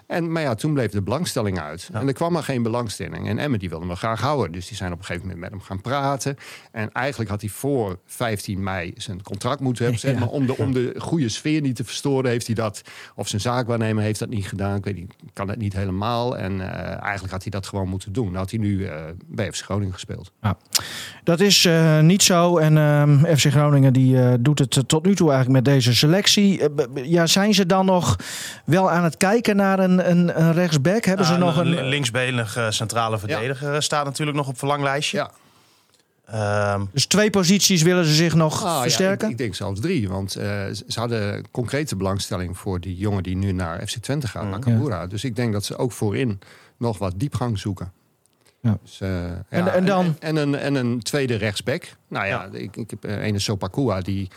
[0.09, 1.89] En, maar ja, toen bleef de belangstelling uit.
[1.93, 3.27] En er kwam maar geen belangstelling.
[3.27, 4.51] En Emmen die wilde hem graag houden.
[4.51, 6.37] Dus die zijn op een gegeven moment met hem gaan praten.
[6.71, 10.01] En eigenlijk had hij voor 15 mei zijn contract moeten hebben.
[10.01, 10.19] Zeg Ja.
[10.19, 12.81] maar om de, om de goede sfeer niet te verstoren, heeft hij dat.
[13.15, 14.75] Of zijn zaakwaarnemer heeft dat niet gedaan.
[14.75, 16.37] Ik weet niet, kan dat niet helemaal.
[16.37, 18.25] En eh, eigenlijk had hij dat gewoon moeten doen.
[18.25, 20.31] Dan had hij nu eh, bij FC Groningen gespeeld.
[21.23, 22.57] Dat is eh, niet zo.
[22.57, 26.61] En ehm, FC Groningen die, doet het tot nu toe eigenlijk met deze selectie.
[26.93, 28.15] Ja, zijn ze dan nog
[28.65, 31.05] wel aan het kijken naar een, een, een rechtsback?
[31.05, 31.67] Hebben ze nog een...
[31.67, 35.17] li- linksbenige centrale verdediger eh, staat natuurlijk nog op verlanglijstje.
[35.17, 35.31] Ja.
[36.25, 39.25] Ehm, Dus twee posities willen ze zich nog Ah, ja, versterken?
[39.25, 40.09] ik, ik denk zelfs drie.
[40.09, 40.43] Want eh,
[40.87, 44.51] ze hadden concrete belangstelling voor die jongen die nu naar FC Twente gaat, Mhm.
[44.51, 45.07] Nakamura.
[45.07, 46.39] Dus ik denk dat ze ook voorin
[46.77, 47.91] nog wat diepgang zoeken.
[48.61, 48.77] Ja.
[48.83, 50.15] Dus, eh, ja, En- en dan?
[50.19, 51.95] En, een, en een tweede rechtsback.
[52.07, 54.27] Nou ja, ik, ik heb eh, ene Sopakua die...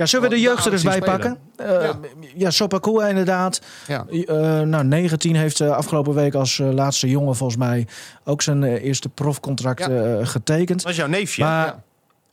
[0.00, 1.38] ja, zullen we de jeugd er eens bij pakken?
[1.56, 1.98] Eh, ja,
[2.34, 2.50] Ja.
[2.50, 3.60] Sopakua inderdaad.
[3.86, 7.86] Ja, Eh, nou, 19 heeft eh, afgelopen week als eh, laatste jongen volgens mij
[8.24, 9.88] ook zijn eh, eerste profcontract Ja.
[10.18, 10.82] eh, getekend.
[10.82, 11.42] dat is jouw neefje.
[11.42, 11.82] Maar ja.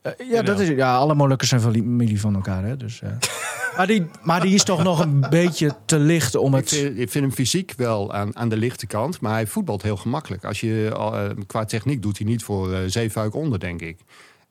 [0.01, 2.63] Eh, ja, dat is, ja, alle Molukkers zijn familie van elkaar.
[2.63, 2.77] Hè?
[2.77, 3.09] Dus, eh.
[3.77, 6.69] maar, die, maar die is toch nog een beetje te licht om Ik het...
[6.69, 9.97] vind, ik vind hem fysiek wel aan, aan de lichte kant, maar hij voetbalt heel
[9.97, 10.45] gemakkelijk.
[10.45, 13.97] Als je, eh, qua techniek doet hij niet voor eh zeefuik onder, denk ik.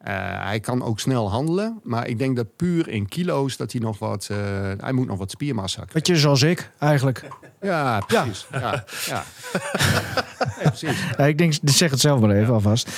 [0.07, 0.14] Eh,
[0.45, 3.99] hij kan ook snel handelen, maar ik denk dat puur in kilo's dat hij nog
[3.99, 4.37] wat, eh,
[4.81, 5.95] hij moet nog wat spiermassa krijgen.
[5.95, 7.25] Beetje zoals ik, eigenlijk.
[7.61, 8.47] Ja, precies.
[8.53, 8.85] Ja.
[9.07, 9.25] Ja,
[10.62, 10.99] precies.
[11.16, 12.88] Ik denk, zeg het zelf maar even alvast.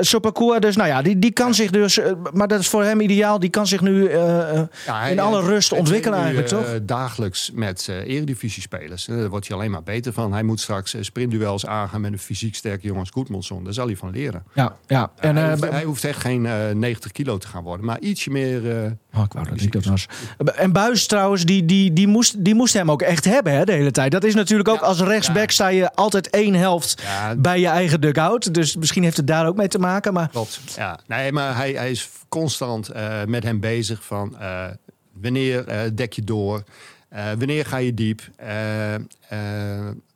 [0.00, 1.98] Sopakua, dus nou ja, die, die kan zich dus...
[1.98, 3.38] eh, maar dat is voor hem ideaal.
[3.38, 6.78] Die kan zich nu hij- in alle rust ontwikkelen nu, eigenlijk, toch?
[6.82, 9.04] dagelijks met eredivisie-spelers.
[9.04, 10.32] Daar wordt hij alleen maar beter van.
[10.32, 13.64] Hij moet straks sprintduels aangaan met een fysiek sterke jongen als Goedmanson.
[13.64, 14.44] Daar zal hij van leren.
[14.54, 15.10] Ja, ja.
[15.16, 18.30] En, hij, hoeft, hij hoeft echt geen eh, 90 kilo te gaan worden, maar ietsje
[18.30, 18.70] meer...
[18.84, 20.06] eh, Oh, ik wou dat ik dat was.
[20.54, 23.72] En Buis trouwens, die, die, die, moest, die moest hem ook echt hebben hè, de
[23.72, 24.12] hele tijd.
[24.12, 25.50] Dat is natuurlijk ook Ja, als rechtsback ja.
[25.54, 28.54] sta je altijd één helft ja, bij je eigen dugout.
[28.54, 30.12] Dus misschien heeft het daar ook mee te maken.
[30.12, 30.60] Maar Klopt.
[30.76, 34.64] Ja, nee, maar hij, hij is constant eh, met hem bezig van eh,
[35.12, 36.62] wanneer eh, dek je door,
[37.08, 39.00] Eh, wanneer ga je diep, Eh, eh,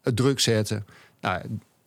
[0.03, 0.87] het druk zetten.
[1.20, 1.42] Nou,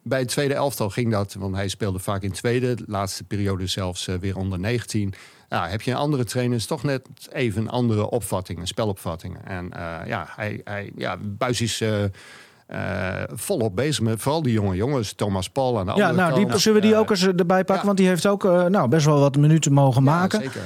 [0.08, 3.68] bij het tweede elftal ging dat, want hij speelde vaak in tweede, de laatste periode
[3.68, 5.14] zelfs eh, weer onder 19.
[5.50, 9.46] Ja, heb je een andere trainers toch net even andere opvattingen, spelopvattingen.
[9.46, 14.76] En eh, ja, hij, hij, ja, Buis is eh, volop bezig met vooral die jonge
[14.76, 15.14] jongens.
[15.14, 17.76] Thomas Paul aan de ja, andere nou, die, zullen we die ook eens erbij pakken?
[17.76, 17.86] ja.
[17.86, 20.42] Want die heeft ook nou, best wel wat minuten mogen ja, maken.
[20.42, 20.62] zeker.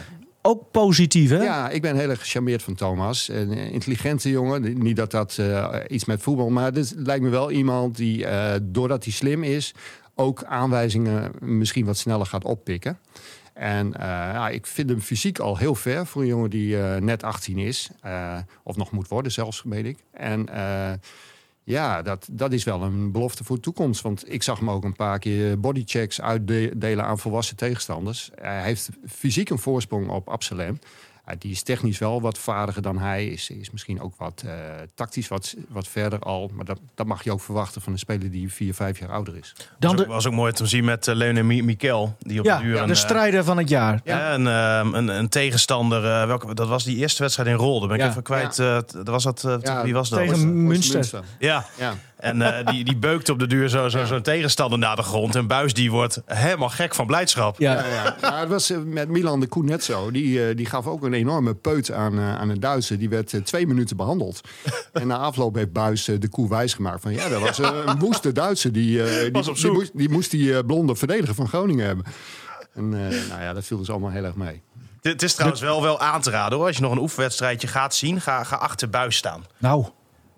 [0.72, 1.44] Positief, hè?
[1.44, 3.28] Ja, ik ben heel erg gecharmeerd van Thomas.
[3.28, 4.78] Een eh, intelligente jongen.
[4.84, 6.50] Niet dat dat eh, iets met voetbal...
[6.50, 9.74] maar dit lijkt me wel iemand die, eh, doordat hij slim is...
[10.16, 13.00] ook aanwijzingen misschien wat sneller gaat oppikken.
[13.54, 17.58] En ja, ik vind hem fysiek al heel ver voor een jongen die net 18
[17.58, 17.90] is.
[18.64, 19.98] Of nog moet worden zelfs, weet ik.
[20.12, 20.48] En
[21.64, 24.02] ja, dat, dat is wel een belofte voor de toekomst.
[24.02, 28.32] Want ik zag hem ook een paar keer bodychecks uitdelen aan volwassen tegenstanders.
[28.36, 30.80] Hij heeft fysiek een voorsprong op Absalem.
[31.28, 33.26] Ja, die is technisch wel wat vaardiger dan hij.
[33.28, 34.54] Is, is misschien ook wat eh,
[34.96, 36.52] tactisch wat, wat verder al.
[36.54, 39.38] Maar dat, dat mag je ook verwachten van een speler die vier, vijf jaar ouder
[39.38, 39.54] is.
[39.80, 42.16] Dan was, ook, de, was ook mooi te zien met uh, Leonie Mi- Mikel.
[42.20, 44.02] Die op ja, de duur een, de eh, strijder van het jaar.
[44.04, 46.06] Ja, een, ehm, een, een tegenstander.
[46.06, 47.88] eh, welke, dat was die eerste wedstrijd in Rolde.
[47.88, 48.10] Ben ik Ja.
[48.10, 48.60] even kwijt.
[48.60, 50.20] eh, was dat, eh, Ja, wie was dat?
[50.20, 51.22] tegen- Münster.
[51.40, 51.94] Ja, Ja.
[52.22, 55.36] En eh, die, die beukte op de duur zo'n zo, zo'n tegenstander naar de grond.
[55.36, 57.60] En Buis die wordt helemaal gek van blijdschap.
[57.60, 57.74] Ja.
[57.74, 58.16] Ja, ja.
[58.22, 60.12] Ja, het was eh, met Milan de Koen net zo.
[60.12, 62.98] Die, eh, die gaf ook een enorme peut aan, aan een Duitser.
[62.98, 64.42] Die werd twee minuten behandeld.
[64.94, 67.14] en na afloop heeft Buis de koe wijsgemaakt van...
[67.14, 68.72] ja, dat was een woeste Duitser.
[68.72, 72.06] Die, eh, die, die, moest, die moest die blonde verdediger van Groningen hebben.
[72.74, 74.62] En eh, nou ja, dat viel dus allemaal heel erg mee.
[75.02, 76.68] Het- Het is trouwens wel, wel aan te raden hoor.
[76.68, 79.46] Als je nog een oefenwedstrijdje gaat zien, ga, ga achter Buis staan.
[79.58, 79.86] Nou,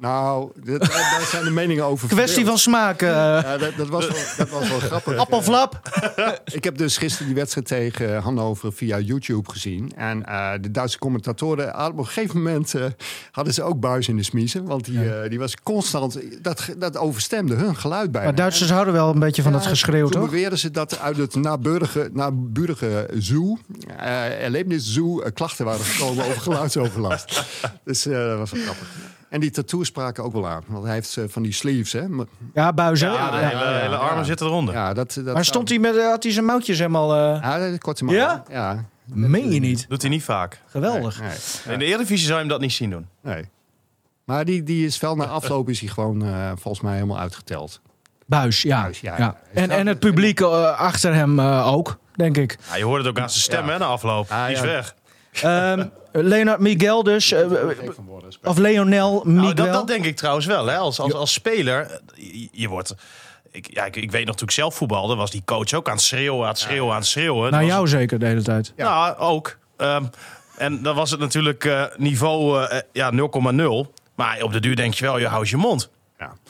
[0.03, 3.01] Nou, dat, daar zijn de meningen over kwestie van smaak.
[3.01, 5.17] eh, Ja, dat, dat, was wel, dat was wel grappig.
[5.17, 5.79] appelflap.
[6.53, 9.91] Ik heb dus gisteren die wedstrijd tegen Hannover via YouTube gezien.
[9.95, 12.85] En eh, de Duitse commentatoren op een gegeven moment eh,
[13.31, 14.65] hadden ze ook buis in de smiezen.
[14.65, 18.27] Want die, eh, die was constant, dat, dat overstemde hun geluid bijna.
[18.27, 20.29] Maar Duitsers houden wel een beetje van dat geschreeuw, Toen toch?
[20.29, 23.57] beweerden ze dat uit het naburige, naburige zoo,
[23.99, 27.43] uh, Erlebnis Zoo, klachten waren gekomen over geluidsoverlast.
[27.85, 28.87] Dus eh, dat was wel grappig.
[29.33, 30.63] En die tattoos spraken ook wel aan.
[30.67, 32.01] Want hij heeft eh, van die sleeves, hè.
[32.53, 33.11] Ja, buizen.
[33.11, 33.47] Ja, de Ja.
[33.47, 34.73] hele, hele armen zitten eronder.
[34.73, 37.13] Ja, dat, dat Maar stond hij met, eh, had hij zijn mouwtjes helemaal...
[37.35, 38.05] eh, Ja, dat korte.
[38.05, 38.43] Ja?
[38.49, 38.85] Ja.
[39.05, 39.85] meen je niet?
[39.89, 40.61] Doet hij niet vaak.
[40.67, 41.19] Geweldig.
[41.21, 41.73] Nee.
[41.73, 43.07] In de Eredivisie zou je hem dat niet zien doen.
[43.21, 43.49] Nee.
[44.23, 47.81] Maar die, die is wel na afloop is hij gewoon eh, volgens mij helemaal uitgeteld.
[48.25, 48.81] Buis, ja.
[48.81, 49.23] Buis, ja, ja.
[49.23, 49.61] ja.
[49.61, 52.57] En, en het publiek achter hem eh, ook, denk ik.
[52.69, 53.71] Ja, je hoort het ook aan zijn stem Ja.
[53.71, 54.31] hè, na afloop.
[54.31, 54.65] Ah, die is ja.
[54.65, 54.95] weg.
[55.41, 57.31] Ehm Leonard Miguel dus.
[57.31, 57.45] eh,
[58.43, 59.41] of Leonel Miguel.
[59.41, 60.65] Nou, dat, dat denk ik trouwens wel.
[60.65, 60.77] Hè.
[60.77, 61.81] Als, als, als speler,
[62.15, 62.95] eh, je, je wordt...
[63.51, 65.93] Ik, ja, ik, ik weet nog, toen ik zelf voetbalde, was die coach ook aan
[65.93, 67.51] het schreeuwen, aan het schreeuwen, aan het schreeuwen.
[67.51, 68.73] Was- jou zeker de hele tijd.
[68.77, 69.57] Nou, ook.
[69.77, 70.03] Ehm,
[70.57, 73.91] en dan was het natuurlijk eh, niveau eh, ja, 0,0.
[74.15, 75.89] Maar op de duur denk je wel, je houdt je mond.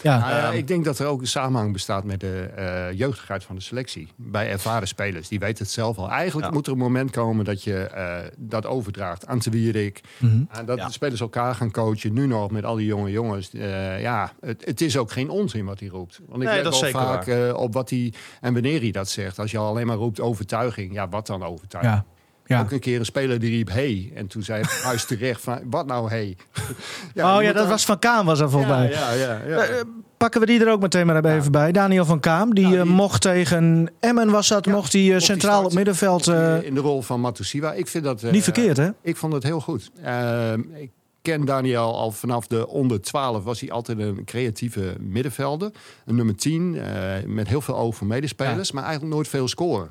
[0.02, 0.30] Ja.
[0.30, 0.52] Ja.
[0.52, 4.08] Ik denk dat er ook een samenhang bestaat met de eh, jeugdigheid van de selectie.
[4.16, 5.28] Bij ervaren spelers.
[5.28, 6.10] Die weten het zelf al.
[6.10, 6.54] Eigenlijk Ja.
[6.54, 10.02] moet er een moment komen dat je eh, dat overdraagt aan Te Wierik.
[10.20, 10.42] Mhm.
[10.52, 10.86] En dat Ja.
[10.86, 12.14] de spelers elkaar gaan coachen.
[12.14, 13.54] Nu nog met al die jonge jongens.
[13.54, 16.20] Eh, ja, het, het is ook geen onzin wat hij roept.
[16.28, 18.92] Want ik Nee, let dat is zeker vaak eh, op wat hij en wanneer hij
[18.92, 19.40] dat zegt.
[19.40, 20.94] Als je alleen maar roept overtuiging.
[20.94, 22.04] Ja, wat dan overtuiging?
[22.46, 22.60] Ja.
[22.62, 24.12] Ook een keer een speler die riep hey.
[24.16, 26.38] En toen zei Huis terecht van, wat nou hey?
[27.16, 29.58] oh ja, dat dan- was Van Kaam was er volgens ja, ja, ja, ja.
[29.58, 29.86] Eh, eh,
[30.18, 31.72] pakken we die er ook meteen maar even bij.
[31.72, 35.66] Daniel van Kaam, die, Ja, eh, die- mocht tegen Emmen was dat, mocht hij centraal
[35.66, 36.28] op middenveld.
[36.64, 37.74] in de rol van Matusiwa.
[37.74, 38.22] Ik vind dat...
[38.22, 38.90] niet verkeerd, hè?
[39.02, 39.92] Ik vond het heel goed.
[40.02, 40.90] Eh, ik
[41.22, 45.72] ken Daniel al vanaf de onder 12 was hij altijd een creatieve middenvelder.
[46.06, 46.92] Een nummer 10 eh,
[47.26, 49.90] met heel veel oog voor medespelers, maar eigenlijk nooit veel scoren.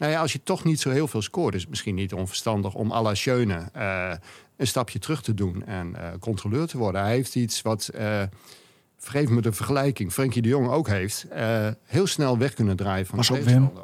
[0.00, 2.74] Nou ja, als je toch niet zo heel veel scoort, is het misschien niet onverstandig
[2.74, 4.12] om à la Schöne eh,
[4.56, 7.00] een stapje terug te doen en eh, controleur te worden.
[7.00, 8.22] Hij heeft iets wat, eh,
[8.98, 11.26] vergeef me de vergelijking, Frenkie de Jong ook heeft,
[11.84, 13.24] heel snel weg kunnen draaien van de.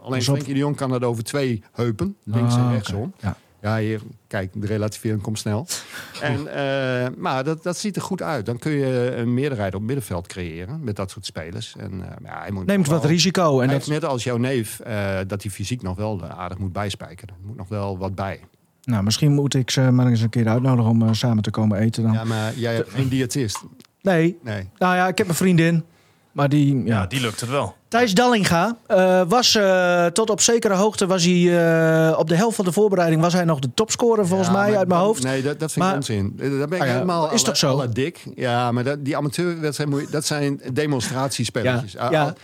[0.03, 0.23] Alleen.
[0.23, 2.73] Frenkie de Jong kan dat over twee heupen, links Ah, en oké.
[2.73, 3.15] rechtsom.
[3.19, 3.37] Ja.
[3.67, 5.67] Ja, hier, kijk, de relativering komt snel.
[6.21, 8.47] En, eh, maar dat, dat ziet er goed uit.
[8.47, 11.75] Dan kun je een meerderheid op middenveld creëren met dat soort spelers.
[11.79, 13.61] En, eh, ja, hij moet Neemt wat risico.
[13.61, 17.35] En dat, net als jouw neef eh, dat hij fysiek nog wel aardig moet bijspijkeren.
[17.35, 18.41] Er moet nog wel wat bij.
[18.85, 22.03] nou, misschien moet ik ze maar eens een keer uitnodigen om samen te komen eten
[22.03, 22.13] dan.
[22.13, 23.65] Ja, maar jij hebt geen diëtist.
[24.03, 24.69] Nee, Nee.
[24.79, 25.85] nou ja, ik heb een vriendin.
[26.37, 26.95] Maar die, ja.
[27.01, 27.75] Ja, die lukt het wel.
[27.89, 31.33] Thijs Dallinga eh, was eh, tot op zekere hoogte was hij
[32.13, 34.69] eh, op de helft van de voorbereiding was hij nog de topscorer volgens Ja, mij
[34.69, 35.23] maar uit mijn hoofd.
[35.23, 36.33] Nee, dat, dat vind Maar- ik onzin.
[36.37, 37.71] Daar ben ik Ah ja, helemaal is toch zo?
[37.71, 38.25] alle dik.
[38.35, 41.93] Ja, maar dat, die amateurwedstrijd, dat zijn demonstratiespelletjes.
[41.93, 42.35] Ja, Ah, ja.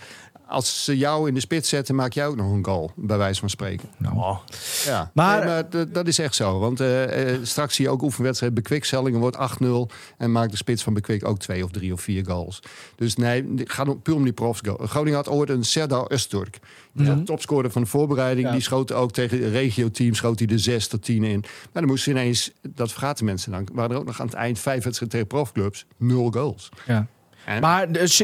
[0.53, 3.17] Al- Als ze jou in de spits zetten, maak jij ook nog een goal, bij
[3.17, 3.89] wijze van spreken.
[4.15, 4.37] Oh.
[4.85, 6.59] Ja, Maar- dat, is echt zo.
[6.59, 10.57] Want eh, eh, straks zie je ook oefenwedstrijd Bekwik Zellingen wordt 8-0 en maakt de
[10.57, 12.59] spits van Bekwik ook twee of drie of vier goals.
[12.95, 14.61] Dus nee, gaat om puur om die profs.
[14.79, 16.59] Groningen had ooit een Serdar Öztürk.
[16.93, 17.23] Die Mhm.
[17.23, 18.47] topscorer van de voorbereiding.
[18.47, 18.51] Ja.
[18.53, 21.39] Die schoot ook tegen het regio-team schoot hij de 6 tot 10 in.
[21.41, 24.59] Maar dan moesten ineens, dat vergaten mensen dan, waren er ook nog aan het eind
[24.59, 26.69] vijf wedstrijden tegen profclubs, nul goals.
[26.87, 27.07] Ja.
[27.45, 28.23] En, Maar dus,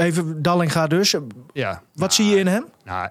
[0.00, 1.14] even Dallinga dus.
[1.52, 2.64] ja, Wat zie je in hem?
[2.84, 3.08] Nou,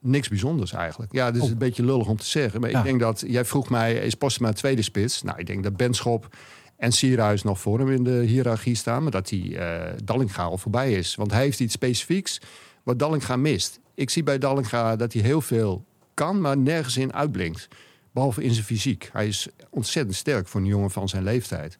[0.00, 1.12] niks bijzonders eigenlijk.
[1.12, 1.48] Ja, dat is Oh.
[1.50, 2.60] een beetje lullig om te zeggen.
[2.60, 2.78] Maar Ja.
[2.78, 5.22] ik denk dat, jij vroeg mij, is Postma tweede spits?
[5.22, 6.36] Nou, ik denk dat Benschop
[6.76, 9.02] en Sierhuis nog voor hem in de hiërarchie staan.
[9.02, 11.14] Maar dat die eh Dallinga al voorbij is.
[11.14, 12.40] Want hij heeft iets specifieks
[12.82, 13.80] wat Dallinga mist.
[13.94, 15.84] Ik zie bij Dallinga dat hij heel veel
[16.14, 17.68] kan, maar nergens in uitblinkt.
[18.12, 19.10] Behalve in zijn fysiek.
[19.12, 21.76] Hij is ontzettend sterk voor een jongen van zijn leeftijd.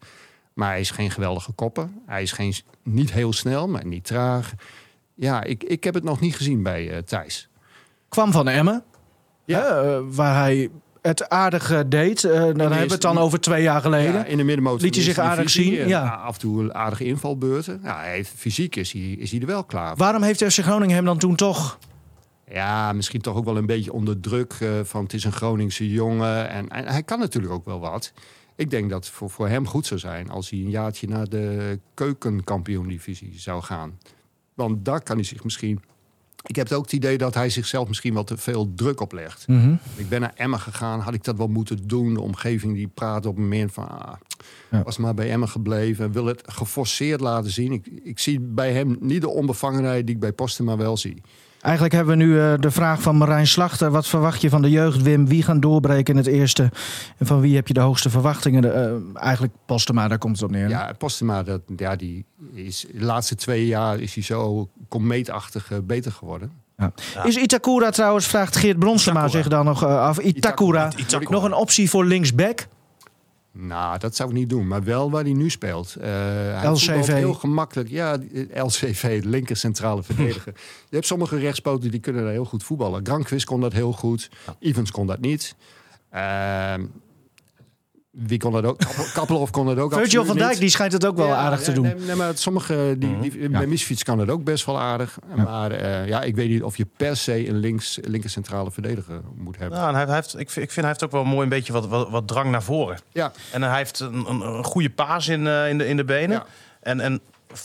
[0.53, 1.89] Maar hij is geen geweldige kopper.
[2.05, 4.53] Hij is geen, niet heel snel, maar niet traag.
[5.13, 7.49] Ja, ik, ik heb het nog niet gezien bij eh Thijs.
[8.09, 8.83] Kwam van Emmen.
[9.45, 9.81] Ja.
[9.81, 10.69] eh, waar hij
[11.03, 12.23] het aardig eh, deed.
[12.23, 14.13] Eh, dan hebben we het dan over twee jaar geleden.
[14.13, 14.81] Ja, in de middenmotor.
[14.81, 15.71] Liet hij zich aardig divisie.
[15.71, 16.03] zien, En, ja.
[16.03, 17.79] nou, Af en toe een aardige invalbeurten.
[17.83, 19.97] Ja, hij heeft, fysiek is hij, is hij er wel klaar voor.
[19.97, 21.77] Waarom heeft FC Groningen hem dan toen toch...
[22.51, 25.89] Ja, misschien toch ook wel een beetje onder druk eh, van het is een Groningse
[25.89, 26.49] jongen.
[26.49, 28.13] En, en hij kan natuurlijk ook wel wat.
[28.55, 31.29] Ik denk dat het voor, voor hem goed zou zijn als hij een jaartje naar
[31.29, 33.97] de keukenkampioen-divisie zou gaan.
[34.53, 35.81] Want daar kan hij zich misschien...
[36.45, 39.47] Ik heb ook het idee dat hij zichzelf misschien wel te veel druk oplegt.
[39.47, 39.75] Mhm.
[39.95, 42.13] Ik ben naar Emmen gegaan, had ik dat wel moeten doen?
[42.13, 43.89] De omgeving die praat op een moment van...
[43.89, 44.13] Ah,
[44.71, 44.83] Ja.
[44.83, 47.71] Was maar bij Emmen gebleven, wil het geforceerd laten zien.
[47.71, 51.21] Ik, ik zie bij hem niet de onbevangenheid die ik bij Postema wel zie.
[51.63, 53.91] Eigenlijk hebben we nu eh, de vraag van Marijn Slachter.
[53.91, 55.27] Wat verwacht je van de jeugd, Wim?
[55.27, 56.71] Wie gaan doorbreken in het eerste?
[57.17, 58.75] En van wie heb je de hoogste verwachtingen?
[58.75, 60.69] Eh, eigenlijk Postema, daar komt het op neer.
[60.69, 66.11] Ja, Postema, dat, ja, die is, de laatste twee jaar is hij zo komeetachtig beter
[66.11, 66.51] geworden.
[67.23, 69.41] Is Itakura trouwens, vraagt Geert Bronsema Itakura.
[69.41, 70.19] zich dan nog eh, af.
[70.19, 71.31] Itakura, Itakura.
[71.31, 72.67] nog een optie voor linksback?
[73.55, 75.95] Nou, dat zou ik niet doen, maar wel waar hij nu speelt.
[75.95, 77.07] Eh, hij LCV.
[77.07, 77.89] heel gemakkelijk.
[77.89, 80.53] Ja, eh, LCV, linker centrale verdediger.
[80.89, 83.05] Je hebt sommige rechtspoten die kunnen daar heel goed voetballen.
[83.05, 84.29] Grankvist kon dat heel goed.
[84.59, 85.55] Evans kon dat niet.
[86.09, 86.85] Ehm,
[88.13, 88.77] wie kon dat ook?
[88.85, 90.59] Kappel- Kappelhoff kon dat ook Virgil van Dijk niet.
[90.59, 91.83] die schijnt het ook wel Ja, aardig te doen.
[91.83, 95.17] Nee, nee, maar sommige, die, die, bij Misfiets kan het ook best wel aardig.
[95.35, 99.21] Maar eh, ja, ik weet niet of je per se een links, linker centrale verdediger
[99.35, 99.77] moet hebben.
[99.77, 101.49] Nou, en hij, hij heeft, ik, vind, ik vind hij heeft ook wel mooi een
[101.49, 102.99] beetje wat, wat, wat drang naar voren.
[103.11, 106.03] Ja, En hij heeft een, een, een goede paas in, eh, in, de, in de
[106.05, 106.35] benen.
[106.37, 106.45] Ja.
[106.81, 107.21] En, en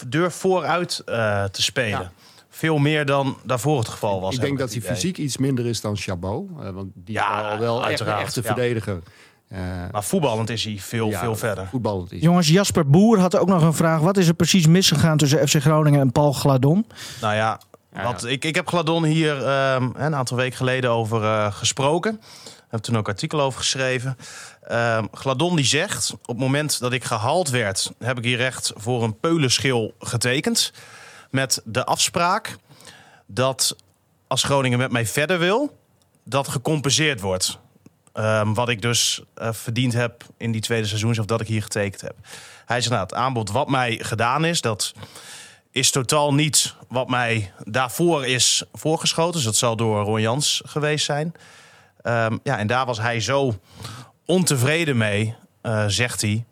[0.06, 1.88] durft vooruit eh, te spelen.
[2.00, 2.12] Ja.
[2.50, 4.34] Veel meer dan daarvoor het geval was.
[4.34, 6.46] ik denk dat hij fysiek iets minder is dan Chabot.
[6.72, 8.46] want die Ja, is wel, wel echt een uiteraard, echte ja.
[8.46, 8.98] verdediger.
[9.48, 9.60] Eh,
[9.92, 11.66] Maar voetballend is hij veel, ja, veel verder.
[11.66, 12.22] Voetballend is.
[12.22, 14.00] Jongens, Jasper Boer had ook nog een vraag.
[14.00, 16.86] Wat is er precies misgegaan tussen FC Groningen en Paul Gladon?
[17.20, 17.60] Nou ja,
[17.92, 18.28] wat, ja.
[18.28, 22.20] Ik, ik heb Gladon hier ehm, een aantal weken geleden over eh, gesproken.
[22.44, 24.16] Ik heb toen ook een artikel over geschreven.
[24.62, 27.92] Ehm, Gladon die zegt, op het moment dat ik gehaald werd...
[27.98, 30.72] heb ik hier recht voor een peulenschil getekend.
[31.30, 32.56] Met de afspraak
[33.26, 33.76] dat
[34.26, 35.76] als Groningen met mij verder wil...
[36.24, 37.58] dat gecompenseerd wordt.
[38.12, 41.18] Ehm, wat ik dus eh, verdiend heb in die tweede seizoen...
[41.18, 42.14] of dat ik hier getekend heb.
[42.66, 44.60] Hij zegt, nou, het aanbod wat mij gedaan is...
[44.60, 44.94] dat
[45.70, 49.32] is totaal niet wat mij daarvoor is voorgeschoten.
[49.32, 51.34] Dus dat zal door Ron Jans geweest zijn.
[52.02, 53.60] Ehm, ja, en daar was hij zo
[54.26, 56.44] ontevreden mee, eh, zegt hij.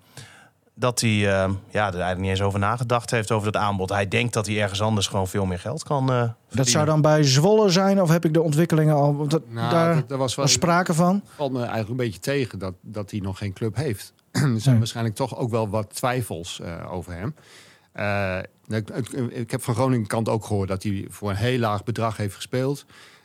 [0.78, 3.88] Dat hij ehm, ja, er eigenlijk niet eens over nagedacht heeft over dat aanbod.
[3.88, 6.72] Hij denkt dat hij ergens anders gewoon veel meer geld kan eh Dat verdienen.
[6.72, 8.02] zou dan bij Zwolle zijn?
[8.02, 9.26] Of heb ik de ontwikkelingen al...
[9.26, 11.22] Dat, Nou, daar dat- dat was wel- sprake van.
[11.36, 14.12] valt me eigenlijk een beetje tegen dat, dat hij nog geen club heeft.
[14.30, 14.78] er zijn Nee.
[14.78, 17.34] waarschijnlijk toch ook wel wat twijfels eh, over hem.
[17.92, 18.38] Eh,
[18.78, 21.84] ik, ik, ik heb van Groningen kant ook gehoord dat hij voor een heel laag
[21.84, 22.84] bedrag heeft gespeeld.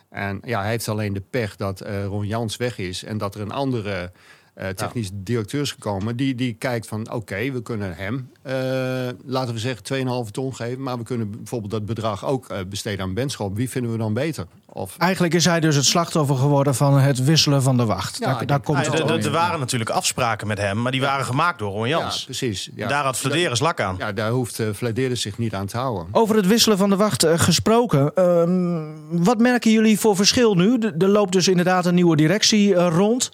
[0.09, 3.35] En ja, hij heeft alleen de pech dat eh, Ron Jans weg is en dat
[3.35, 4.11] er een andere
[4.61, 8.53] eh, technisch directeur is gekomen die, die kijkt van oké, we kunnen hem, eh,
[9.25, 9.83] laten we zeggen,
[10.25, 13.55] 2,5 ton geven, maar we kunnen bijvoorbeeld dat bedrag ook eh, besteden aan Benschop.
[13.55, 14.45] Wie vinden we dan beter?
[14.73, 18.17] Of Eigenlijk is hij dus het slachtoffer geworden van het wisselen van de wacht.
[18.17, 21.01] Ja, daar, daar denk- komt Ja, het er- waren natuurlijk afspraken met hem, maar die
[21.01, 22.23] waren gemaakt door Ron ja, Jans.
[22.25, 22.69] precies.
[22.75, 22.87] Ja.
[22.87, 23.95] Daar had Flederis lak aan.
[23.97, 26.07] Ja, daar hoeft uh, Vladeris zich niet aan te houden.
[26.11, 28.11] Over het wisselen van de wacht eh, gesproken.
[28.15, 30.77] ehm, wat merken jullie voor verschil nu?
[30.77, 33.31] De- Er loopt dus inderdaad een nieuwe directie eh, rond.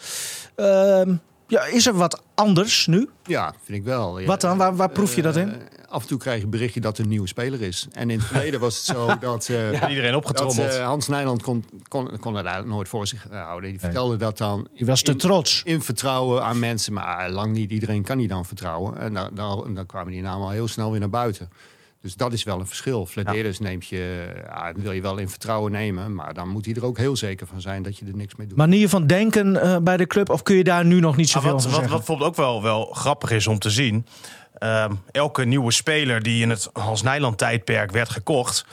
[0.58, 1.16] Ehm,
[1.48, 3.10] ja, is er wat anders nu?
[3.26, 4.20] Ja, vind ik wel.
[4.20, 4.58] Ja, Wat dan?
[4.58, 5.50] Waar, waar proef je dat in?
[5.54, 5.58] eh,
[5.90, 7.88] af en toe krijg je een berichtje dat er een nieuwe speler is.
[7.92, 10.74] En in het verleden was het zo dat, eh, Iedereen dat opgetrommeld.
[10.76, 13.70] eh, Hans Nijland kon, kon, kon het eigenlijk nooit voor zich houden.
[13.70, 15.62] Die vertelde dat dan Je was te in- trots.
[15.66, 16.94] in vertrouwen aan mensen.
[16.94, 18.98] Maar lang niet iedereen kan die dan vertrouwen.
[18.98, 21.50] En dan, dan, dan kwamen die namen al heel snel weer naar buiten.
[22.02, 23.06] Dus dat is wel een verschil.
[23.06, 26.16] Flederis neemt je, ja, wil je wel in vertrouwen nemen.
[26.16, 28.48] Maar dan moet hij er ook heel zeker van zijn dat je er niks mee
[28.48, 28.58] doet.
[28.58, 30.30] Manier van denken eh, bij de club?
[30.30, 31.98] Of kun je daar nu nog niet Maar zoveel wat, van wat, zeggen?
[31.98, 34.06] wat bijvoorbeeld ook wel, wel grappig is om te zien.
[34.58, 38.66] ehm, elke nieuwe speler die in het Hans Nijland tijdperk werd gekocht.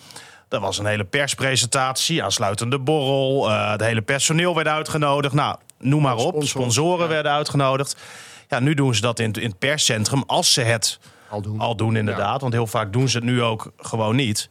[0.48, 3.50] Dat was een hele perspresentatie, aansluitende borrel.
[3.50, 5.34] eh het hele personeel werd uitgenodigd.
[5.34, 6.44] Nou, noem maar op.
[6.44, 7.12] Sponsoren ja.
[7.12, 7.96] werden uitgenodigd.
[8.48, 10.98] Ja, nu doen ze dat in, in het perscentrum als ze het
[11.34, 11.58] Al doen.
[11.58, 12.40] al doen inderdaad.
[12.40, 14.48] Want heel vaak doen ze het nu ook gewoon niet.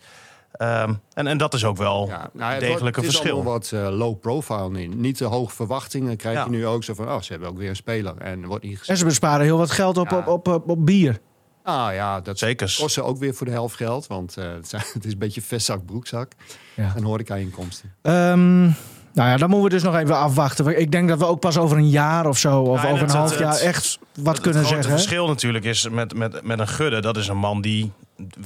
[0.54, 3.18] Ehm, en, en dat is ook wel Ja, een nou, wordt- degelijk een het is
[3.20, 3.44] verschil.
[3.44, 5.02] wat eh, low profile in.
[5.02, 6.44] Niet te hoge verwachtingen krijg Ja.
[6.44, 7.08] je nu ook zo van...
[7.10, 8.18] oh, ze hebben ook weer een speler.
[8.18, 9.00] En wordt niet En gezegd...
[9.00, 10.18] ze besparen heel wat geld op, Ja.
[10.18, 11.20] op, op, op, op bier.
[11.64, 12.76] Ah ja, dat Zeker.
[12.80, 14.08] kost ze ook weer voor de helft geld.
[14.08, 14.46] Want eh,
[14.94, 16.32] het, is een beetje vestzak, broekzak.
[16.76, 16.94] Ja.
[16.96, 17.94] En horeca-inkomsten.
[18.02, 18.70] Ehm,
[19.14, 20.80] nou ja, dan moeten we dus nog even afwachten.
[20.80, 23.08] Ik denk dat we ook pas over een jaar of zo, of Ja, over een
[23.08, 24.92] het- half het- jaar het- echt wat Het- kunnen het grote zeggen.
[24.92, 24.98] hè?
[24.98, 27.02] verschil natuurlijk is met, met, met een Gudde.
[27.02, 27.92] Dat is een man die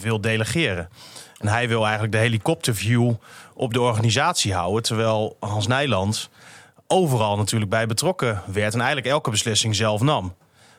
[0.01, 0.89] wil delegeren.
[1.38, 3.11] En hij wil eigenlijk de helikopterview
[3.53, 4.84] op de organisatie houden.
[4.84, 6.30] Terwijl Hans Nijland
[6.88, 10.34] overal natuurlijk bij betrokken werd en eigenlijk elke beslissing zelf nam.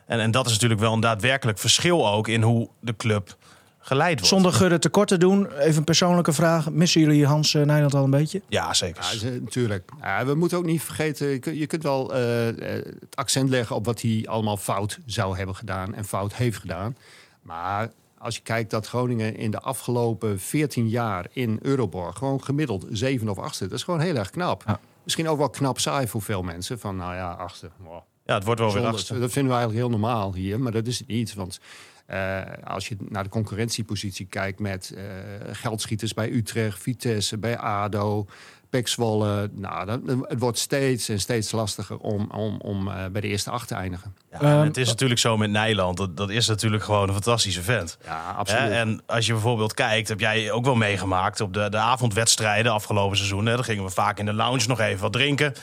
[0.06, 3.36] En, en dat is natuurlijk wel een daadwerkelijk verschil ook in hoe de club
[3.88, 4.26] geleid wordt.
[4.26, 6.70] Zonder Gudde tekort te doen, even een persoonlijke vraag.
[6.70, 8.42] Missen jullie Hans uh, Nijland al een beetje?
[8.48, 9.18] Ja, zeker.
[9.20, 9.90] Ja, natuurlijk.
[10.00, 13.76] Ja, we moeten ook niet vergeten, je kunt, je kunt wel uh, het accent leggen
[13.76, 16.96] op wat hij allemaal fout zou hebben gedaan en fout heeft gedaan.
[17.42, 22.86] Maar als je kijkt dat Groningen in de afgelopen 14 jaar in Euroborg gewoon gemiddeld
[22.90, 24.62] 7 of 8 dat is gewoon heel erg knap.
[24.66, 24.80] Ja.
[25.04, 26.78] Misschien ook wel knap saai voor veel mensen.
[26.78, 27.70] Van nou ja, achtste.
[27.76, 28.02] Wow.
[28.24, 28.84] Ja, het wordt wel Zonde.
[28.84, 29.18] weer achtste.
[29.18, 31.34] Dat vinden we eigenlijk heel normaal hier, maar dat is het niet.
[31.34, 31.60] Want
[32.10, 35.02] uh, als je naar de concurrentiepositie kijkt met uh,
[35.52, 38.26] geldschieters bij Utrecht, Vitesse, bij ADO,
[38.70, 39.50] Zwolle.
[39.52, 43.50] Nou, dat, het wordt steeds en steeds lastiger om, om, om uh, bij de eerste
[43.50, 44.14] acht te eindigen.
[44.30, 45.96] Ja, um, het is natuurlijk zo met Nijland.
[45.96, 47.98] Dat, dat is natuurlijk gewoon een fantastische vent.
[48.04, 48.62] Ja, absoluut.
[48.62, 48.70] Hè?
[48.70, 53.16] En als je bijvoorbeeld kijkt, heb jij ook wel meegemaakt op de, de avondwedstrijden afgelopen
[53.16, 53.46] seizoen.
[53.46, 53.54] Hè?
[53.54, 55.54] Dan gingen we vaak in de lounge nog even wat drinken.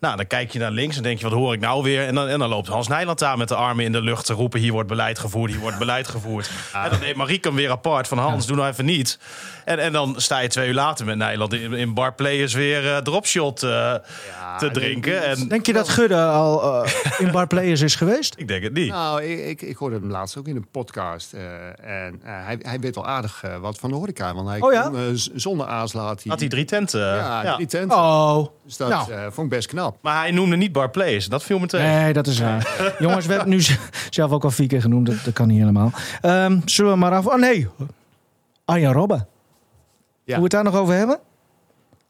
[0.00, 2.06] Nou, dan kijk je naar links en denk je, wat hoor ik nou weer?
[2.06, 4.32] En dan, en dan loopt Hans Nijland daar met de armen in de lucht te
[4.32, 4.60] roepen...
[4.60, 6.50] hier wordt beleid gevoerd, hier wordt beleid gevoerd.
[6.72, 8.48] En dan neemt Marieke hem weer apart van Hans, ja.
[8.48, 9.18] doe nou even niet.
[9.64, 12.84] En, en dan sta je twee uur later met Nijland in, in bar players weer
[12.84, 15.24] uh, dropshot uh, ja, te drinken.
[15.24, 15.48] En...
[15.48, 18.34] Denk je dat Gudde al uh, in bar players is geweest?
[18.38, 18.90] ik denk het niet.
[18.90, 21.32] Nou, ik, ik, ik hoorde hem laatst ook in een podcast.
[21.32, 24.34] en hij, hij weet al aardig wat van de horeca.
[24.34, 24.88] Want hij oh, ja?
[24.88, 26.16] kon, zonder had hij...
[26.24, 27.00] Had hij drie tenten?
[27.00, 27.98] ja, drie tenten.
[27.98, 28.46] Oh.
[28.64, 29.32] Dus dat nou.
[29.32, 30.02] vond ik best knap.
[30.02, 31.26] Maar hij noemde niet bar players.
[31.26, 31.86] Dat viel me tegen.
[31.86, 32.94] Nee, dat is waar.
[32.98, 33.62] Jongens, we hebben nu
[34.10, 35.06] zelf ook al vier keer genoemd.
[35.06, 35.92] Dat, dat kan niet helemaal.
[36.22, 37.26] Um, zullen we maar af...
[37.26, 37.68] Oh nee,
[38.64, 39.18] Arjan Robben.
[39.18, 39.26] Ja.
[40.24, 41.18] Hoe we het daar nog over hebben?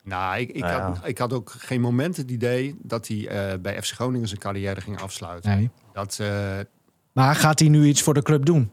[0.02, 3.60] Nou, ik, ik, nou, had, ik had ook geen moment het idee dat hij uh,
[3.60, 5.50] bij FC Groningen zijn carrière ging afsluiten.
[5.50, 5.70] Nee.
[5.92, 6.28] Dat, uh,
[7.12, 8.70] maar gaat hij nu iets voor de club doen?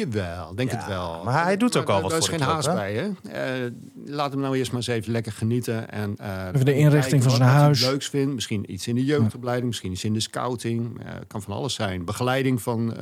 [0.00, 1.20] Jawel, denk ja, het wel.
[1.24, 2.74] Maar hij doet ook maar, al wat Er voor is geen club, haast hè?
[2.74, 3.64] bij, hè?
[3.64, 3.70] Uh,
[4.04, 5.90] laat hem nou eerst maar eens even lekker genieten.
[5.90, 7.80] En, uh, even de inrichting van zijn huis.
[7.80, 8.34] leuks vindt.
[8.34, 11.00] Misschien iets in de jeugdopleiding, misschien iets in de scouting.
[11.00, 12.04] Uh, kan van alles zijn.
[12.04, 12.94] Begeleiding van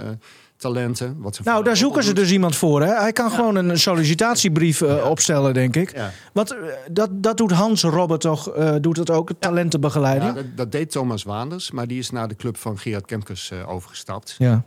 [0.56, 1.16] talenten.
[1.18, 2.82] Wat nou, daar zoeken ze dus iemand voor.
[2.82, 2.94] Hè?
[2.94, 3.34] Hij kan ja.
[3.34, 5.08] gewoon een sollicitatiebrief ja.
[5.08, 5.96] opstellen, denk ik.
[5.96, 6.10] Ja.
[6.32, 6.56] Want
[6.90, 10.34] dat, dat doet Hans Robert toch, doet het ook, talentenbegeleiding?
[10.34, 14.34] Dat, dat, deed Thomas Waanders, maar die is naar de club van Gerard Kemkes overgestapt.
[14.38, 14.64] Ja.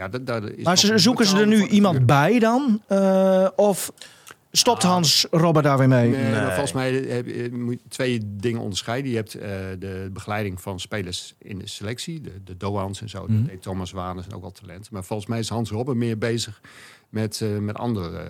[0.00, 2.82] Ja, dat, dat is maar ze, zoeken ze er nu iemand bij dan?
[2.88, 3.92] Uh, of
[4.50, 4.90] stopt ah.
[4.90, 6.10] Hans Robert daar weer mee?
[6.10, 6.32] Nee, nee.
[6.32, 9.10] Maar volgens mij heb je, moet je twee dingen onderscheiden.
[9.10, 9.42] Je hebt uh,
[9.78, 12.20] de begeleiding van spelers in de selectie.
[12.20, 13.26] De, de Doans en zo.
[13.26, 13.36] Mm.
[13.36, 14.90] Dat deed Thomas Waners en ook al talent.
[14.90, 16.60] Maar volgens mij is Hans Robert meer bezig
[17.08, 18.26] met, uh, met andere uh,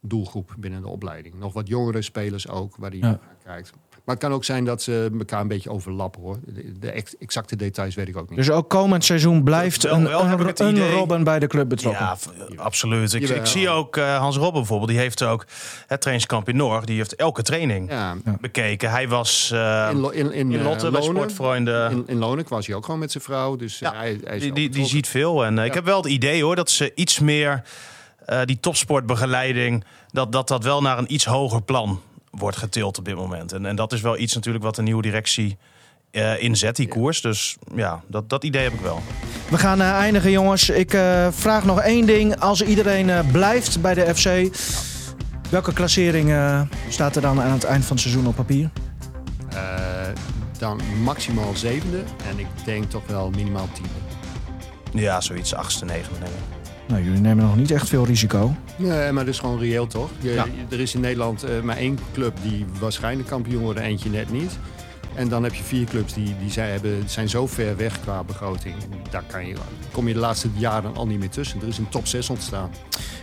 [0.00, 1.34] doelgroep binnen de opleiding.
[1.38, 3.06] Nog wat jongere spelers ook, waar hij ja.
[3.06, 3.72] naar kijkt.
[4.08, 6.38] Maar het kan ook zijn dat ze elkaar een beetje overlappen hoor.
[6.44, 8.38] De, de exacte details weet ik ook niet.
[8.38, 10.20] Dus ook komend seizoen blijft wel, een, wel
[10.54, 10.90] een.
[10.90, 12.04] Robben bij de club betrokken?
[12.04, 12.16] Ja,
[12.56, 13.12] absoluut.
[13.12, 14.90] Ik, ik zie ook uh, Hans Robben bijvoorbeeld.
[14.90, 15.46] Die heeft ook
[15.86, 16.86] het trainingskamp in Noord.
[16.86, 18.16] Die heeft elke training ja.
[18.40, 18.90] bekeken.
[18.90, 21.90] Hij was uh, in, in, in, in Lotte bij Sportvrienden.
[21.90, 23.56] In, in Lonen was hij ook gewoon met zijn vrouw.
[23.56, 25.44] Dus ja, hij, hij die, die, die ziet veel.
[25.44, 27.62] En uh, ik heb wel het idee hoor dat ze iets meer...
[28.28, 32.00] Uh, die topsportbegeleiding, dat, dat dat wel naar een iets hoger plan
[32.30, 33.52] wordt getild op dit moment.
[33.52, 35.56] En, en dat is wel iets natuurlijk wat de nieuwe directie
[36.12, 37.20] uh, inzet, die koers.
[37.20, 39.00] Dus ja, dat, dat idee heb ik wel.
[39.50, 40.68] We gaan uh, eindigen, jongens.
[40.70, 42.40] Ik uh, vraag nog één ding.
[42.40, 44.58] Als iedereen blijft bij de FC,
[45.50, 46.34] welke klassering
[46.88, 48.70] staat er dan aan het eind van het seizoen op papier?
[50.58, 53.90] dan maximaal zevende en ik denk toch wel minimaal tiende.
[54.92, 56.18] Ja, zoiets achtste, negende.
[56.18, 56.57] Denk ik.
[56.88, 58.54] Nou, jullie nemen nog niet echt veel risico.
[58.76, 60.10] Nee, maar dat is gewoon reëel toch?
[60.20, 60.46] Je, ja.
[60.70, 64.58] Er is in Nederland uh, maar één club die waarschijnlijk kampioen wordt, eentje net niet.
[65.14, 68.24] En dan heb je vier clubs die, die zijn, hebben, zijn zo ver weg qua
[68.24, 68.74] begroting.
[69.10, 69.54] Daar kan je,
[69.92, 71.60] kom je de laatste jaren al niet meer tussen.
[71.60, 72.70] Er is een top 6 ontstaan.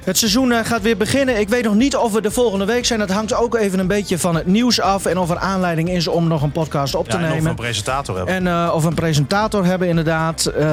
[0.06, 1.40] Het seizoen uh, gaat weer beginnen.
[1.40, 3.00] Ik weet nog niet of we de volgende week zijn.
[3.00, 5.06] Dat hangt ook even een beetje van het nieuws af.
[5.06, 7.38] En of er aanleiding is om nog een podcast op te ja, nemen.
[7.38, 8.36] of een presentator hebben.
[8.36, 10.52] En uh, of een presentator hebben, inderdaad.
[10.58, 10.64] Uh,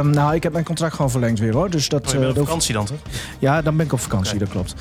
[0.00, 1.70] nou, ik heb mijn contract gewoon verlengd weer hoor.
[1.70, 2.98] Dus dat, oh, je bent op vakantie dan toch?
[3.38, 4.46] Ja, dan ben ik op vakantie, okay.
[4.46, 4.74] dat klopt.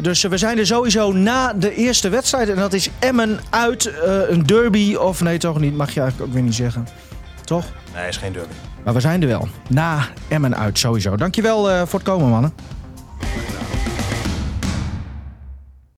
[0.00, 2.48] Dus we zijn er sowieso na de eerste wedstrijd.
[2.48, 3.92] En dat is Emmen uit
[4.28, 4.94] een derby.
[4.94, 5.76] Of nee, toch niet.
[5.76, 6.88] Mag je eigenlijk ook weer niet zeggen.
[7.44, 7.64] Toch?
[7.94, 8.54] Nee, is geen derby.
[8.84, 9.48] Maar we zijn er wel.
[9.68, 11.16] Na Emmen uit sowieso.
[11.16, 12.80] Dankjewel voor het komen, mannen.
[13.22, 13.71] Right